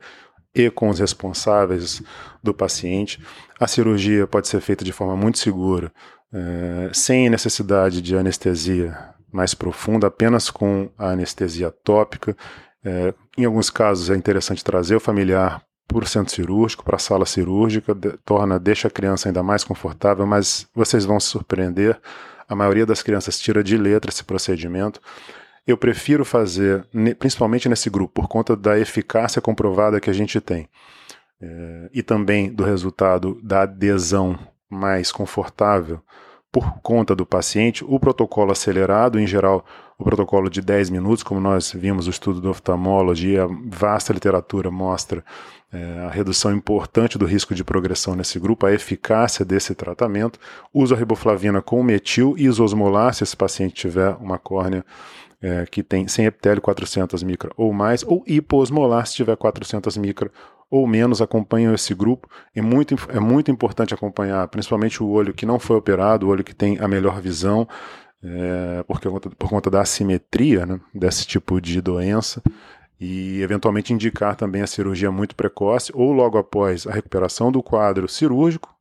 e 0.54 0.70
com 0.72 0.90
os 0.90 1.00
responsáveis 1.00 2.02
do 2.42 2.54
paciente. 2.54 3.22
A 3.60 3.68
cirurgia 3.68 4.26
pode 4.26 4.48
ser 4.48 4.62
feita 4.62 4.84
de 4.84 4.92
forma 4.92 5.16
muito 5.16 5.38
segura, 5.38 5.92
é, 6.34 6.90
sem 6.92 7.30
necessidade 7.30 8.02
de 8.02 8.18
anestesia 8.18 8.98
mais 9.32 9.54
profunda, 9.54 10.08
apenas 10.08 10.50
com 10.50 10.90
a 10.98 11.10
anestesia 11.10 11.70
tópica. 11.70 12.36
É, 12.84 13.14
em 13.38 13.46
alguns 13.46 13.70
casos 13.70 14.10
é 14.10 14.16
interessante 14.16 14.64
trazer 14.64 14.96
o 14.96 15.00
familiar 15.00 15.65
para 15.88 16.04
o 16.04 16.08
centro 16.08 16.34
cirúrgico, 16.34 16.84
para 16.84 16.96
a 16.96 17.00
sala 17.00 17.26
cirúrgica, 17.26 17.94
de, 17.94 18.18
torna, 18.26 18.60
deixa 18.60 18.88
a 18.88 18.92
criança 18.92 19.30
ainda 19.30 19.44
mais 19.44 19.64
confortável, 19.64 20.26
mas 20.26 20.68
vocês 20.74 21.06
vão 21.06 21.20
se 21.20 21.28
surpreender. 21.28 22.00
A 22.48 22.56
maioria 22.56 22.86
das 22.86 23.02
crianças 23.02 23.40
tira 23.40 23.64
de 23.64 23.78
letra 23.78 24.12
esse 24.12 24.24
procedimento. 24.24 25.00
Eu 25.66 25.78
prefiro 25.78 26.24
fazer, 26.24 26.86
principalmente 27.18 27.68
nesse 27.68 27.90
grupo, 27.90 28.22
por 28.22 28.28
conta 28.28 28.56
da 28.56 28.78
eficácia 28.78 29.42
comprovada 29.42 30.00
que 30.00 30.10
a 30.10 30.14
gente 30.14 30.40
tem. 30.40 30.70
É, 31.42 31.90
e 31.94 32.04
também 32.04 32.54
do 32.54 32.64
resultado 32.64 33.40
da 33.44 33.64
adesão 33.64 34.38
mais 34.70 35.12
confortável 35.12 36.02
por 36.52 36.80
conta 36.82 37.14
do 37.14 37.26
paciente, 37.26 37.84
o 37.86 38.00
protocolo 38.00 38.54
acelerado, 38.54 39.20
em 39.20 39.28
geral, 39.28 39.66
o 39.98 40.06
protocolo 40.06 40.50
de 40.50 40.62
10 40.62 40.90
minutos, 40.90 41.22
como 41.22 41.42
nós 41.42 41.74
vimos 41.74 42.08
o 42.08 42.10
estudo 42.10 42.40
do 42.40 42.50
oftalmologia, 42.50 43.44
a 43.44 43.50
vasta 43.68 44.14
literatura 44.14 44.72
mostra 44.72 45.22
é, 45.76 46.06
a 46.06 46.10
redução 46.10 46.54
importante 46.54 47.18
do 47.18 47.26
risco 47.26 47.54
de 47.54 47.64
progressão 47.64 48.16
nesse 48.16 48.40
grupo, 48.40 48.66
a 48.66 48.72
eficácia 48.72 49.44
desse 49.44 49.76
tratamento. 49.76 50.40
Uso 50.74 50.96
a 50.96 50.98
riboflavina 50.98 51.62
com 51.62 51.84
metil 51.84 52.34
e 52.38 52.46
isosmolar, 52.46 53.14
se 53.14 53.24
esse 53.24 53.36
paciente 53.36 53.74
tiver 53.74 54.16
uma 54.22 54.38
córnea 54.38 54.86
é, 55.42 55.66
que 55.66 55.84
tem 55.84 56.08
sem 56.08 56.26
epitélio 56.26 56.62
400 56.62 57.22
micra 57.24 57.52
ou 57.58 57.74
mais, 57.74 58.04
ou 58.04 58.24
hiposmolar 58.26 59.06
se 59.06 59.16
tiver 59.16 59.36
400 59.36 59.98
micra 59.98 60.32
ou 60.72 60.88
menos 60.88 61.22
acompanham 61.22 61.74
esse 61.74 61.94
grupo. 61.94 62.30
É 62.56 62.62
muito, 62.62 62.96
é 63.10 63.20
muito 63.20 63.52
importante 63.52 63.94
acompanhar, 63.94 64.48
principalmente 64.48 65.04
o 65.04 65.10
olho 65.10 65.34
que 65.34 65.46
não 65.46 65.60
foi 65.60 65.76
operado, 65.76 66.26
o 66.26 66.30
olho 66.30 66.44
que 66.44 66.56
tem 66.56 66.80
a 66.80 66.88
melhor 66.88 67.20
visão, 67.22 67.68
é, 68.24 68.84
porque, 68.88 69.08
por 69.10 69.50
conta 69.50 69.70
da 69.70 69.82
assimetria 69.82 70.66
né, 70.66 70.80
desse 70.94 71.28
tipo 71.28 71.60
de 71.60 71.82
doença. 71.82 72.42
E 73.00 73.42
eventualmente 73.42 73.94
indicar 73.94 74.36
também 74.36 74.62
a 74.62 74.68
cirurgia 74.68 75.12
muito 75.12 75.36
precoce 75.36 75.92
ou 75.94 76.12
logo 76.14 76.38
após 76.38 76.88
a 76.88 76.92
recuperação 76.92 77.52
do 77.52 77.62
quadro 77.62 78.08
cirúrgico, 78.08 78.76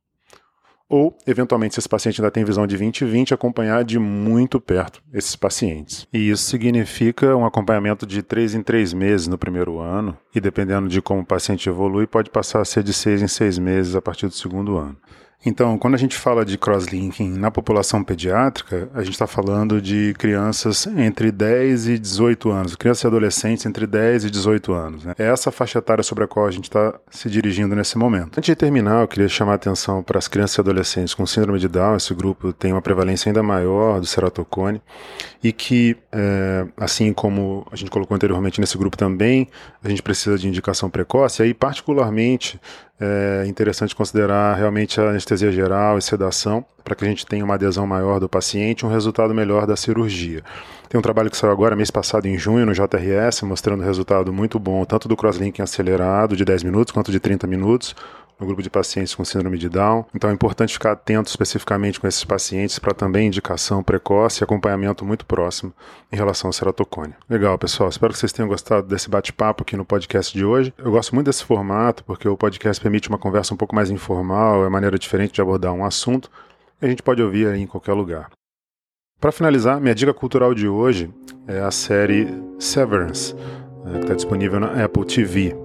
ou, 0.87 1.17
eventualmente, 1.25 1.73
se 1.73 1.79
esse 1.79 1.89
paciente 1.89 2.21
ainda 2.21 2.29
tem 2.29 2.45
visão 2.45 2.67
de 2.67 2.77
20 2.77 3.01
e 3.01 3.05
20, 3.05 3.33
acompanhar 3.33 3.83
de 3.83 3.97
muito 3.97 4.61
perto 4.61 5.01
esses 5.11 5.35
pacientes. 5.35 6.07
E 6.13 6.29
isso 6.29 6.43
significa 6.43 7.35
um 7.35 7.43
acompanhamento 7.43 8.05
de 8.05 8.21
3 8.21 8.53
em 8.53 8.61
3 8.61 8.93
meses 8.93 9.27
no 9.27 9.37
primeiro 9.37 9.79
ano, 9.79 10.15
e 10.33 10.39
dependendo 10.39 10.87
de 10.87 11.01
como 11.01 11.21
o 11.21 11.25
paciente 11.25 11.67
evolui, 11.67 12.05
pode 12.05 12.29
passar 12.29 12.61
a 12.61 12.65
ser 12.65 12.83
de 12.83 12.93
6 12.93 13.23
em 13.23 13.27
6 13.27 13.57
meses 13.57 13.95
a 13.95 14.01
partir 14.01 14.27
do 14.27 14.33
segundo 14.33 14.77
ano. 14.77 14.95
Então, 15.45 15.77
quando 15.77 15.93
a 15.93 15.97
gente 15.97 16.15
fala 16.15 16.43
de 16.43 16.57
crosslinking 16.57 17.37
na 17.37 17.51
população 17.51 18.03
pediátrica, 18.03 18.89
a 18.95 19.03
gente 19.03 19.13
está 19.13 19.27
falando 19.27 19.79
de 19.79 20.15
crianças 20.17 20.87
entre 20.87 21.31
10 21.31 21.87
e 21.87 21.99
18 21.99 22.49
anos, 22.49 22.75
crianças 22.75 23.03
e 23.03 23.07
adolescentes 23.07 23.65
entre 23.65 23.85
10 23.85 24.25
e 24.25 24.31
18 24.31 24.73
anos. 24.73 25.05
Né? 25.05 25.13
É 25.19 25.27
essa 25.27 25.51
faixa 25.51 25.77
etária 25.77 26.03
sobre 26.03 26.23
a 26.23 26.27
qual 26.27 26.47
a 26.47 26.51
gente 26.51 26.63
está 26.63 26.95
se 27.11 27.29
dirigindo 27.29 27.75
nesse 27.75 27.95
momento. 27.95 28.39
Antes 28.39 28.47
de 28.47 28.55
terminar, 28.55 29.01
eu 29.01 29.07
queria 29.07 29.27
chamar 29.27 29.51
a 29.51 29.55
atenção 29.55 30.01
para 30.01 30.17
as 30.17 30.27
crianças 30.27 30.57
e 30.57 30.61
adolescentes 30.61 31.13
com 31.13 31.25
síndrome 31.27 31.59
de 31.59 31.67
Down. 31.67 31.95
Esse 31.95 32.13
grupo 32.15 32.51
tem 32.51 32.71
uma 32.71 32.81
prevalência 32.81 33.29
ainda 33.29 33.43
maior 33.43 33.99
do 33.99 34.05
ceratocone 34.07 34.81
e 35.43 35.51
que, 35.51 35.95
é, 36.11 36.65
assim 36.75 37.13
como 37.13 37.67
a 37.71 37.75
gente 37.75 37.91
colocou 37.91 38.15
anteriormente 38.15 38.59
nesse 38.59 38.75
grupo 38.79 38.97
também, 38.97 39.47
a 39.83 39.89
gente 39.89 40.01
precisa 40.01 40.39
de 40.39 40.47
indicação 40.47 40.89
precoce. 40.89 41.43
E 41.43 41.45
aí, 41.45 41.53
particularmente, 41.53 42.59
é 42.99 43.45
interessante 43.45 43.95
considerar 43.95 44.55
realmente 44.55 44.99
a 45.01 45.09
anestesia 45.09 45.51
geral 45.51 45.97
e 45.97 46.01
sedação 46.01 46.65
para 46.83 46.95
que 46.95 47.03
a 47.03 47.07
gente 47.07 47.25
tenha 47.25 47.43
uma 47.43 47.55
adesão 47.55 47.85
maior 47.85 48.19
do 48.19 48.29
paciente, 48.29 48.85
um 48.85 48.89
resultado 48.89 49.33
melhor 49.33 49.65
da 49.65 49.75
cirurgia. 49.75 50.43
Tem 50.87 50.99
um 50.99 51.01
trabalho 51.01 51.31
que 51.31 51.35
saiu 51.35 51.51
agora, 51.51 51.75
mês 51.75 51.89
passado, 51.89 52.27
em 52.27 52.37
junho, 52.37 52.65
no 52.65 52.73
JRS, 52.73 53.41
mostrando 53.41 53.83
resultado 53.83 54.31
muito 54.31 54.59
bom, 54.59 54.85
tanto 54.85 55.07
do 55.07 55.17
crosslinking 55.17 55.63
acelerado, 55.63 56.37
de 56.37 56.45
10 56.45 56.63
minutos, 56.63 56.93
quanto 56.93 57.11
de 57.11 57.19
30 57.19 57.47
minutos, 57.47 57.95
no 58.39 58.45
grupo 58.45 58.61
de 58.61 58.69
pacientes 58.69 59.15
com 59.15 59.23
síndrome 59.23 59.57
de 59.57 59.69
Down. 59.69 60.05
Então 60.13 60.29
é 60.29 60.33
importante 60.33 60.73
ficar 60.73 60.91
atento 60.91 61.29
especificamente 61.29 61.99
com 61.99 62.07
esses 62.07 62.23
pacientes 62.23 62.79
para 62.79 62.93
também 62.93 63.27
indicação 63.27 63.83
precoce 63.83 64.41
e 64.41 64.43
acompanhamento 64.43 65.05
muito 65.05 65.25
próximo 65.25 65.73
em 66.11 66.15
relação 66.15 66.49
ao 66.49 66.53
ceratocone. 66.53 67.13
Legal, 67.29 67.57
pessoal. 67.57 67.89
Espero 67.89 68.13
que 68.13 68.19
vocês 68.19 68.31
tenham 68.31 68.49
gostado 68.49 68.87
desse 68.87 69.09
bate-papo 69.09 69.63
aqui 69.63 69.77
no 69.77 69.85
podcast 69.85 70.33
de 70.33 70.43
hoje. 70.43 70.73
Eu 70.77 70.91
gosto 70.91 71.15
muito 71.15 71.27
desse 71.27 71.43
formato 71.43 72.03
porque 72.03 72.27
o 72.27 72.37
podcast 72.37 72.81
permite 72.81 73.09
uma 73.09 73.17
conversa 73.17 73.53
um 73.53 73.57
pouco 73.57 73.75
mais 73.75 73.89
informal, 73.89 74.65
é 74.65 74.69
maneira 74.69 74.99
diferente 74.99 75.33
de 75.33 75.41
abordar 75.41 75.73
um 75.73 75.85
assunto 75.85 76.29
e 76.81 76.85
a 76.85 76.89
gente 76.89 77.03
pode 77.03 77.21
ouvir 77.21 77.47
aí 77.47 77.61
em 77.61 77.67
qualquer 77.67 77.93
lugar. 77.93 78.29
Para 79.19 79.31
finalizar, 79.31 79.79
minha 79.79 79.95
dica 79.95 80.13
cultural 80.13 80.53
de 80.53 80.67
hoje 80.67 81.09
é 81.47 81.59
a 81.59 81.71
série 81.71 82.27
Severance, 82.59 83.33
né, 83.83 83.93
que 83.93 83.99
está 84.01 84.13
disponível 84.13 84.59
na 84.59 84.83
Apple 84.83 85.05
TV. 85.05 85.64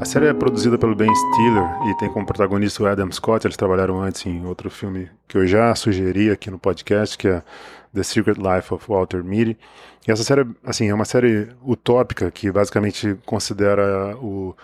A 0.00 0.04
série 0.04 0.26
é 0.26 0.32
produzida 0.32 0.78
pelo 0.78 0.94
Ben 0.94 1.12
Stiller 1.12 1.88
e 1.88 1.94
tem 1.96 2.08
como 2.08 2.24
protagonista 2.24 2.84
o 2.84 2.86
Adam 2.86 3.10
Scott. 3.10 3.44
Eles 3.44 3.56
trabalharam 3.56 4.00
antes 4.00 4.24
em 4.26 4.46
outro 4.46 4.70
filme 4.70 5.10
que 5.26 5.36
eu 5.36 5.44
já 5.44 5.74
sugeri 5.74 6.30
aqui 6.30 6.52
no 6.52 6.58
podcast, 6.58 7.18
que 7.18 7.26
é 7.26 7.42
The 7.92 8.04
Secret 8.04 8.36
Life 8.36 8.72
of 8.72 8.84
Walter 8.88 9.24
Mitty. 9.24 9.58
E 10.06 10.12
essa 10.12 10.22
série, 10.22 10.46
assim, 10.64 10.88
é 10.88 10.94
uma 10.94 11.04
série 11.04 11.48
utópica 11.66 12.30
que 12.30 12.48
basicamente 12.48 13.18
considera 13.26 14.16
o 14.18 14.54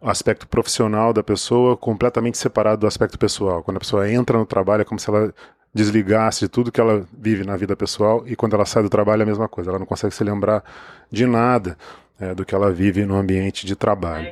aspecto 0.00 0.48
profissional 0.48 1.12
da 1.12 1.22
pessoa 1.22 1.76
completamente 1.76 2.38
separado 2.38 2.80
do 2.80 2.86
aspecto 2.86 3.18
pessoal. 3.18 3.62
Quando 3.62 3.76
a 3.76 3.80
pessoa 3.80 4.10
entra 4.10 4.38
no 4.38 4.46
trabalho 4.46 4.80
é 4.80 4.84
como 4.86 4.98
se 4.98 5.10
ela 5.10 5.34
desligasse 5.74 6.40
de 6.40 6.48
tudo 6.48 6.72
que 6.72 6.80
ela 6.80 7.06
vive 7.12 7.44
na 7.44 7.58
vida 7.58 7.76
pessoal 7.76 8.22
e 8.26 8.34
quando 8.34 8.54
ela 8.54 8.64
sai 8.64 8.82
do 8.82 8.88
trabalho 8.88 9.20
é 9.20 9.24
a 9.24 9.26
mesma 9.26 9.48
coisa. 9.48 9.70
Ela 9.70 9.78
não 9.78 9.86
consegue 9.86 10.14
se 10.14 10.24
lembrar 10.24 10.64
de 11.10 11.26
nada 11.26 11.76
é, 12.20 12.34
do 12.34 12.44
que 12.44 12.54
ela 12.54 12.72
vive 12.72 13.04
no 13.04 13.16
ambiente 13.16 13.64
de 13.64 13.76
trabalho. 13.76 14.26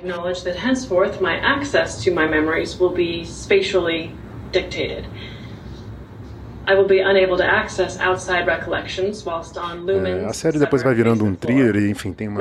É, 10.09 10.25
a 10.25 10.33
série 10.33 10.59
depois 10.59 10.83
vai 10.83 10.95
virando 10.95 11.25
um 11.25 11.33
thriller 11.33 11.77
e 11.77 11.91
enfim 11.91 12.13
tem 12.13 12.27
uma 12.27 12.41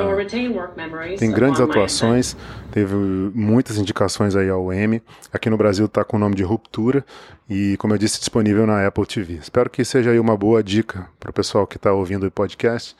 tem 1.19 1.31
grandes 1.31 1.61
atuações, 1.61 2.35
teve 2.71 2.95
muitas 2.95 3.77
indicações 3.77 4.35
aí 4.35 4.49
ao 4.49 4.73
Emmy. 4.73 4.99
Aqui 5.31 5.47
no 5.47 5.57
Brasil 5.57 5.85
está 5.85 6.03
com 6.03 6.17
o 6.17 6.19
nome 6.19 6.33
de 6.33 6.41
Ruptura 6.41 7.05
e 7.47 7.77
como 7.77 7.93
eu 7.93 7.99
disse 7.99 8.17
disponível 8.17 8.65
na 8.65 8.87
Apple 8.87 9.05
TV. 9.05 9.35
Espero 9.35 9.69
que 9.69 9.85
seja 9.85 10.09
aí 10.09 10.19
uma 10.19 10.35
boa 10.35 10.63
dica 10.63 11.07
para 11.19 11.29
o 11.29 11.33
pessoal 11.33 11.67
que 11.67 11.77
está 11.77 11.93
ouvindo 11.93 12.25
o 12.25 12.31
podcast. 12.31 12.95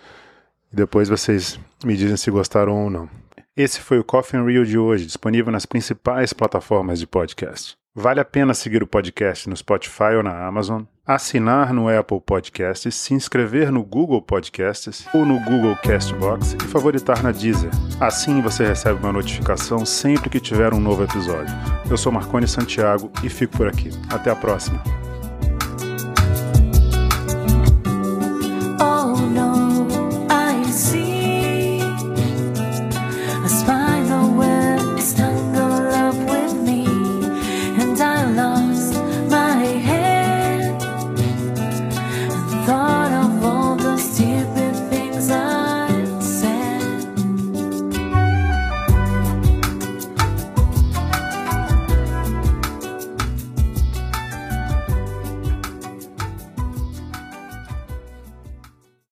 Depois 0.76 1.08
vocês 1.08 1.58
me 1.86 1.96
dizem 1.96 2.18
se 2.18 2.30
gostaram 2.30 2.84
ou 2.84 2.90
não. 2.90 3.10
Esse 3.56 3.80
foi 3.80 3.98
o 3.98 4.04
Coffee 4.04 4.38
and 4.38 4.44
Real 4.44 4.66
de 4.66 4.78
hoje, 4.78 5.06
disponível 5.06 5.50
nas 5.50 5.66
principais 5.66 6.34
plataformas 6.34 7.00
de 7.00 7.08
podcast. 7.08 7.78
Vale 7.96 8.20
a 8.20 8.26
pena 8.26 8.54
seguir 8.54 8.84
o 8.84 8.88
podcast 8.88 9.50
no 9.50 9.56
Spotify 9.56 10.16
ou 10.18 10.24
na 10.24 10.46
Amazon, 10.46 10.82
assinar 11.08 11.74
no 11.74 11.88
Apple 11.88 12.20
Podcasts, 12.20 12.94
se 12.94 13.14
inscrever 13.14 13.72
no 13.72 13.86
Google 13.86 14.22
Podcasts 14.22 15.08
ou 15.14 15.26
no 15.26 15.40
Google 15.46 15.78
Castbox 15.78 16.56
e 16.56 16.68
favoritar 16.68 17.24
na 17.24 17.32
Deezer. 17.32 17.72
Assim 18.02 18.42
você 18.42 18.68
recebe 18.68 19.00
uma 19.00 19.14
notificação 19.14 19.86
sempre 19.86 20.30
que 20.30 20.42
tiver 20.42 20.74
um 20.74 20.80
novo 20.82 21.06
episódio. 21.06 21.56
Eu 21.90 21.96
sou 21.96 22.12
Marcone 22.12 22.50
Santiago 22.50 23.10
e 23.24 23.30
fico 23.30 23.56
por 23.56 23.70
aqui. 23.70 23.92
Até 24.10 24.30
a 24.30 24.36
próxima. 24.36 24.84